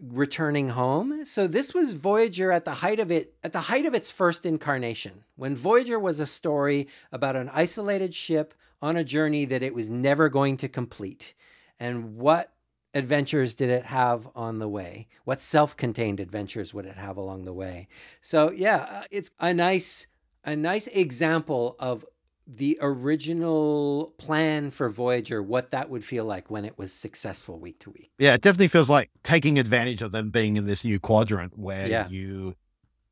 [0.00, 1.24] returning home.
[1.24, 4.46] So this was Voyager at the height of it at the height of its first
[4.46, 5.24] incarnation.
[5.36, 9.90] When Voyager was a story about an isolated ship on a journey that it was
[9.90, 11.34] never going to complete.
[11.78, 12.52] And what
[12.94, 15.08] adventures did it have on the way?
[15.24, 17.88] What self-contained adventures would it have along the way?
[18.20, 20.06] So yeah, uh, it's a nice
[20.44, 22.04] a nice example of
[22.46, 27.78] the original plan for Voyager, what that would feel like when it was successful week
[27.80, 28.10] to week.
[28.18, 31.86] Yeah, it definitely feels like taking advantage of them being in this new quadrant where
[31.86, 32.08] yeah.
[32.08, 32.56] you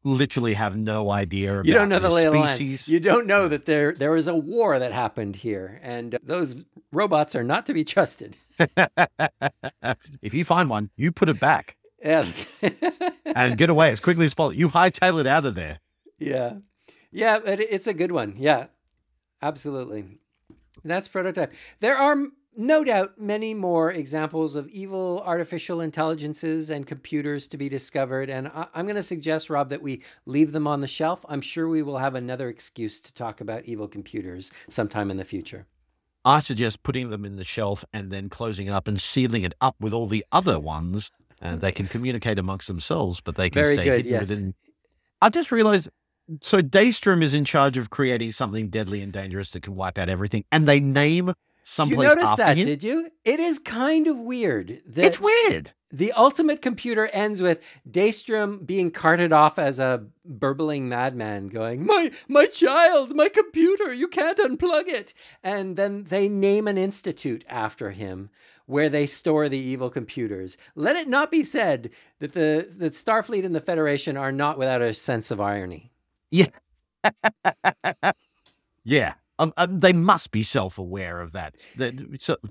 [0.08, 2.88] literally have no idea you don't know the, the land.
[2.88, 6.64] You don't know that there there was a war that happened here, and uh, those
[6.92, 8.36] robots are not to be trusted.
[10.22, 11.76] if you find one, you put it back.
[13.34, 14.54] And get away as quickly as possible.
[14.54, 15.80] You hightail it out of there.
[16.18, 16.54] Yeah.
[17.12, 18.34] Yeah, but it's a good one.
[18.38, 18.66] Yeah.
[19.42, 20.18] Absolutely.
[20.82, 21.52] That's prototype.
[21.80, 22.16] There are
[22.56, 28.30] no doubt many more examples of evil artificial intelligences and computers to be discovered.
[28.30, 31.24] And I- am going to suggest, Rob, that we leave them on the shelf.
[31.28, 35.24] I'm sure we will have another excuse to talk about evil computers sometime in the
[35.24, 35.66] future.
[36.24, 39.54] I suggest putting them in the shelf and then closing it up and sealing it
[39.60, 41.10] up with all the other ones.
[41.40, 44.28] And they can communicate amongst themselves, but they can Very stay good, hidden yes.
[44.28, 44.54] within.
[45.22, 45.88] I just realized
[46.42, 50.08] so Daystrom is in charge of creating something deadly and dangerous that can wipe out
[50.08, 51.32] everything, and they name
[51.68, 52.08] someplace.
[52.08, 52.66] You noticed that, him?
[52.66, 53.10] did you?
[53.24, 54.80] It is kind of weird.
[54.86, 55.72] That it's weird.
[55.90, 62.10] The ultimate computer ends with Daystrom being carted off as a burbling madman, going, "My
[62.26, 67.90] my child, my computer, you can't unplug it." And then they name an institute after
[67.90, 68.30] him
[68.66, 70.58] where they store the evil computers.
[70.74, 74.82] Let it not be said that the that Starfleet and the Federation are not without
[74.82, 75.90] a sense of irony.
[76.30, 76.48] Yeah.
[78.84, 79.14] yeah.
[79.40, 81.54] Um, um, they must be self-aware of that.
[81.76, 81.92] They're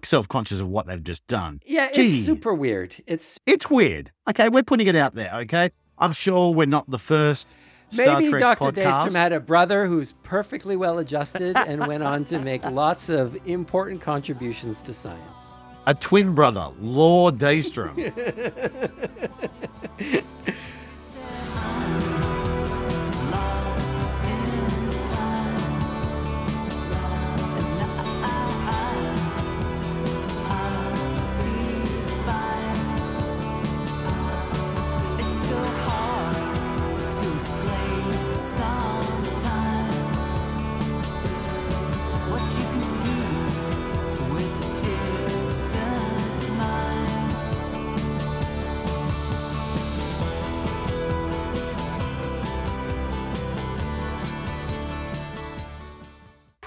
[0.04, 1.62] self-conscious of what they've just done.
[1.66, 2.06] Yeah, Gee.
[2.06, 2.96] it's super weird.
[3.08, 4.12] It's it's weird.
[4.30, 5.32] Okay, we're putting it out there.
[5.34, 7.48] Okay, I'm sure we're not the first.
[7.96, 8.72] Maybe Dr.
[8.72, 13.38] Daystrom had a brother who's perfectly well adjusted and went on to make lots of
[13.48, 15.52] important contributions to science.
[15.86, 17.96] A twin brother, Lord Daystrom.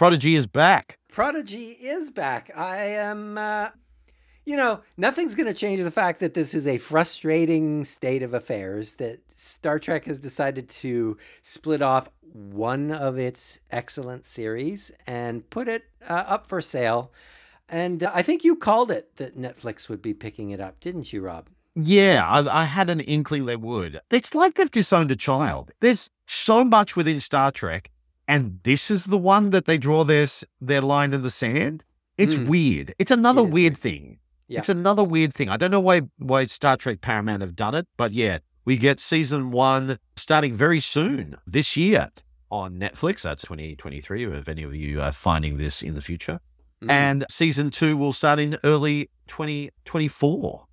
[0.00, 0.96] Prodigy is back.
[1.12, 2.50] Prodigy is back.
[2.56, 3.68] I am, uh,
[4.46, 8.32] you know, nothing's going to change the fact that this is a frustrating state of
[8.32, 15.50] affairs, that Star Trek has decided to split off one of its excellent series and
[15.50, 17.12] put it uh, up for sale.
[17.68, 21.12] And uh, I think you called it that Netflix would be picking it up, didn't
[21.12, 21.50] you, Rob?
[21.74, 24.00] Yeah, I, I, had an inkling they would.
[24.10, 25.72] It's like they've disowned a child.
[25.80, 27.90] There's so much within Star Trek
[28.30, 30.26] and this is the one that they draw their
[30.60, 31.82] their line in the sand.
[32.16, 32.46] It's mm.
[32.46, 32.94] weird.
[33.00, 34.18] It's another it weird, thing.
[34.46, 34.60] Yeah.
[34.60, 35.48] It's another weird thing.
[35.48, 39.00] I don't know why why Star Trek Paramount have done it, but yeah, we get
[39.00, 42.08] season one starting very soon this year
[42.52, 43.22] on Netflix.
[43.22, 44.38] That's 2023.
[44.38, 46.38] If any of you are finding this in the future,
[46.80, 46.88] mm.
[46.88, 50.66] and season two will start in early 2024.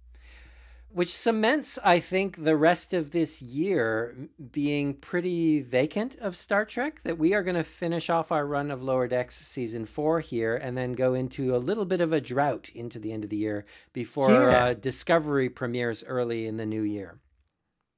[0.97, 4.17] Which cements, I think, the rest of this year
[4.51, 7.03] being pretty vacant of Star Trek.
[7.03, 10.55] That we are going to finish off our run of Lower Decks season four here
[10.55, 13.37] and then go into a little bit of a drought into the end of the
[13.37, 14.65] year before yeah.
[14.65, 17.19] uh, Discovery premieres early in the new year.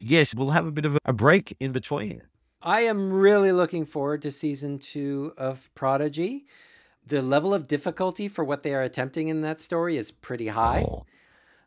[0.02, 2.24] Yes, we'll have a bit of a break in between.
[2.62, 6.48] I am really looking forward to season two of Prodigy.
[7.08, 10.84] The level of difficulty for what they are attempting in that story is pretty high.
[10.86, 11.06] Oh.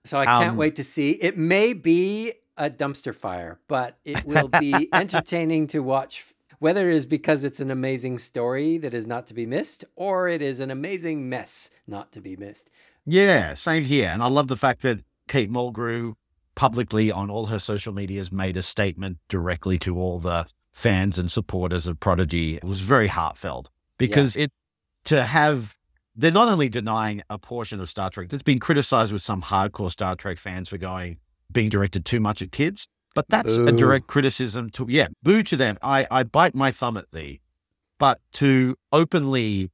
[0.04, 1.12] So I can't um, wait to see.
[1.12, 6.24] It may be a dumpster fire, but it will be entertaining to watch.
[6.58, 10.28] Whether it is because it's an amazing story that is not to be missed, or
[10.28, 12.70] it is an amazing mess not to be missed.
[13.04, 14.08] Yeah, same here.
[14.08, 16.14] And I love the fact that Kate Mulgrew
[16.54, 21.30] publicly on all her social medias made a statement directly to all the fans and
[21.30, 22.56] supporters of Prodigy.
[22.56, 24.44] It was very heartfelt because yeah.
[24.44, 24.52] it
[25.04, 25.76] to have
[26.14, 29.90] they're not only denying a portion of Star Trek that's been criticized with some hardcore
[29.90, 31.18] Star Trek fans for going
[31.50, 33.66] being directed too much at kids, but that's boo.
[33.66, 35.78] a direct criticism to yeah, boo to them.
[35.82, 37.40] I, I bite my thumb at thee.
[37.98, 39.70] But to openly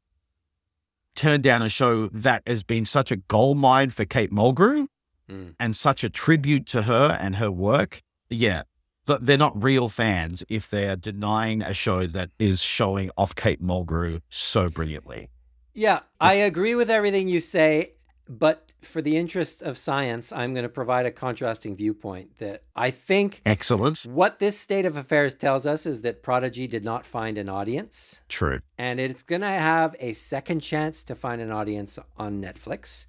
[1.14, 4.86] turn down a show that has been such a gold mine for Kate Mulgrew
[5.30, 5.55] mm.
[5.59, 8.62] and such a tribute to her and her work, yeah,
[9.07, 14.20] they're not real fans if they're denying a show that is showing off Kate Mulgrew
[14.28, 15.30] so brilliantly.
[15.79, 17.91] Yeah, I agree with everything you say,
[18.29, 22.91] but for the interest of science, I'm going to provide a contrasting viewpoint that I
[22.91, 24.01] think excellent.
[24.01, 28.22] What this state of affairs tells us is that Prodigy did not find an audience.
[28.29, 28.59] True.
[28.76, 33.07] And it's going to have a second chance to find an audience on Netflix.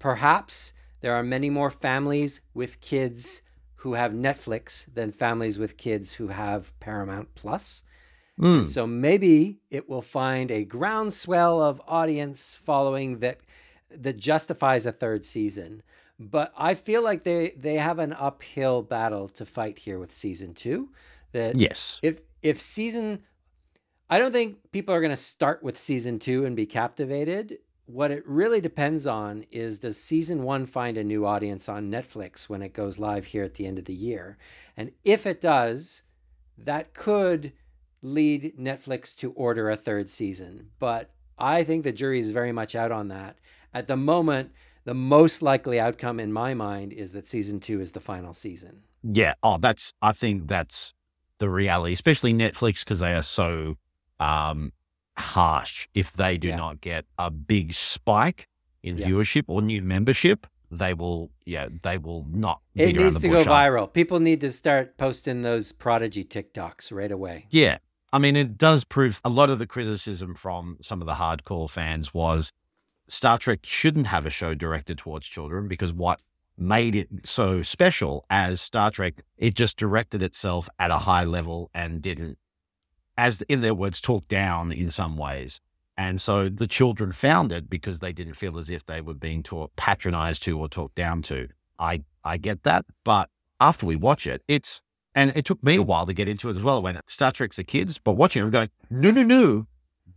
[0.00, 0.72] Perhaps
[1.02, 3.42] there are many more families with kids
[3.76, 7.84] who have Netflix than families with kids who have Paramount Plus.
[8.40, 8.66] Mm.
[8.66, 13.40] so maybe it will find a groundswell of audience following that
[13.94, 15.82] that justifies a third season.
[16.18, 20.54] But I feel like they they have an uphill battle to fight here with season
[20.54, 20.90] two.
[21.32, 23.22] That yes, if if season,
[24.08, 27.58] I don't think people are going to start with season two and be captivated.
[27.86, 32.48] What it really depends on is does season one find a new audience on Netflix
[32.48, 34.38] when it goes live here at the end of the year?
[34.76, 36.02] And if it does,
[36.56, 37.52] that could
[38.02, 40.70] lead Netflix to order a third season.
[40.78, 43.38] But I think the jury is very much out on that.
[43.72, 44.52] At the moment,
[44.84, 48.82] the most likely outcome in my mind is that season two is the final season.
[49.02, 49.34] Yeah.
[49.42, 50.92] Oh, that's, I think that's
[51.38, 53.76] the reality, especially Netflix, because they are so
[54.20, 54.72] um,
[55.16, 55.88] harsh.
[55.94, 56.56] If they do yeah.
[56.56, 58.48] not get a big spike
[58.82, 59.06] in yeah.
[59.06, 62.60] viewership or new membership, they will, yeah, they will not.
[62.74, 63.92] It needs to go viral.
[63.92, 67.46] People need to start posting those prodigy TikToks right away.
[67.50, 67.78] Yeah,
[68.12, 71.70] I mean, it does prove a lot of the criticism from some of the hardcore
[71.70, 72.52] fans was
[73.08, 76.20] Star Trek shouldn't have a show directed towards children because what
[76.58, 81.70] made it so special as Star Trek, it just directed itself at a high level
[81.74, 82.36] and didn't,
[83.16, 85.60] as in their words, talk down in some ways.
[85.96, 89.42] And so the children found it because they didn't feel as if they were being
[89.42, 91.48] taught, patronized to or talked down to.
[91.78, 92.84] I, I get that.
[93.04, 94.82] But after we watch it, it's
[95.14, 96.82] and it took me a while to get into it as well.
[96.82, 99.66] When Star Trek for kids, but watching it, I'm going, no, no, no,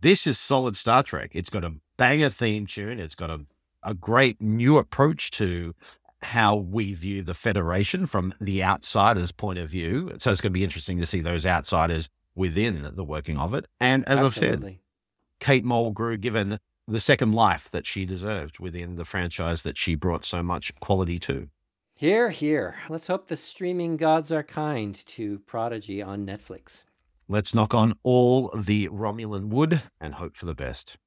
[0.00, 1.30] this is solid Star Trek.
[1.34, 2.98] It's got a banger theme tune.
[2.98, 3.40] It's got a,
[3.82, 5.74] a great new approach to
[6.22, 10.12] how we view the Federation from the outsider's point of view.
[10.18, 13.66] So it's going to be interesting to see those outsiders within the working of it.
[13.80, 14.56] And as Absolutely.
[14.56, 14.78] I've said,
[15.40, 20.24] Kate Mulgrew given the second life that she deserved within the franchise that she brought
[20.24, 21.48] so much quality to.
[21.98, 22.76] Here, here.
[22.90, 26.84] Let's hope the streaming gods are kind to Prodigy on Netflix.
[27.26, 30.98] Let's knock on all the Romulan wood and hope for the best.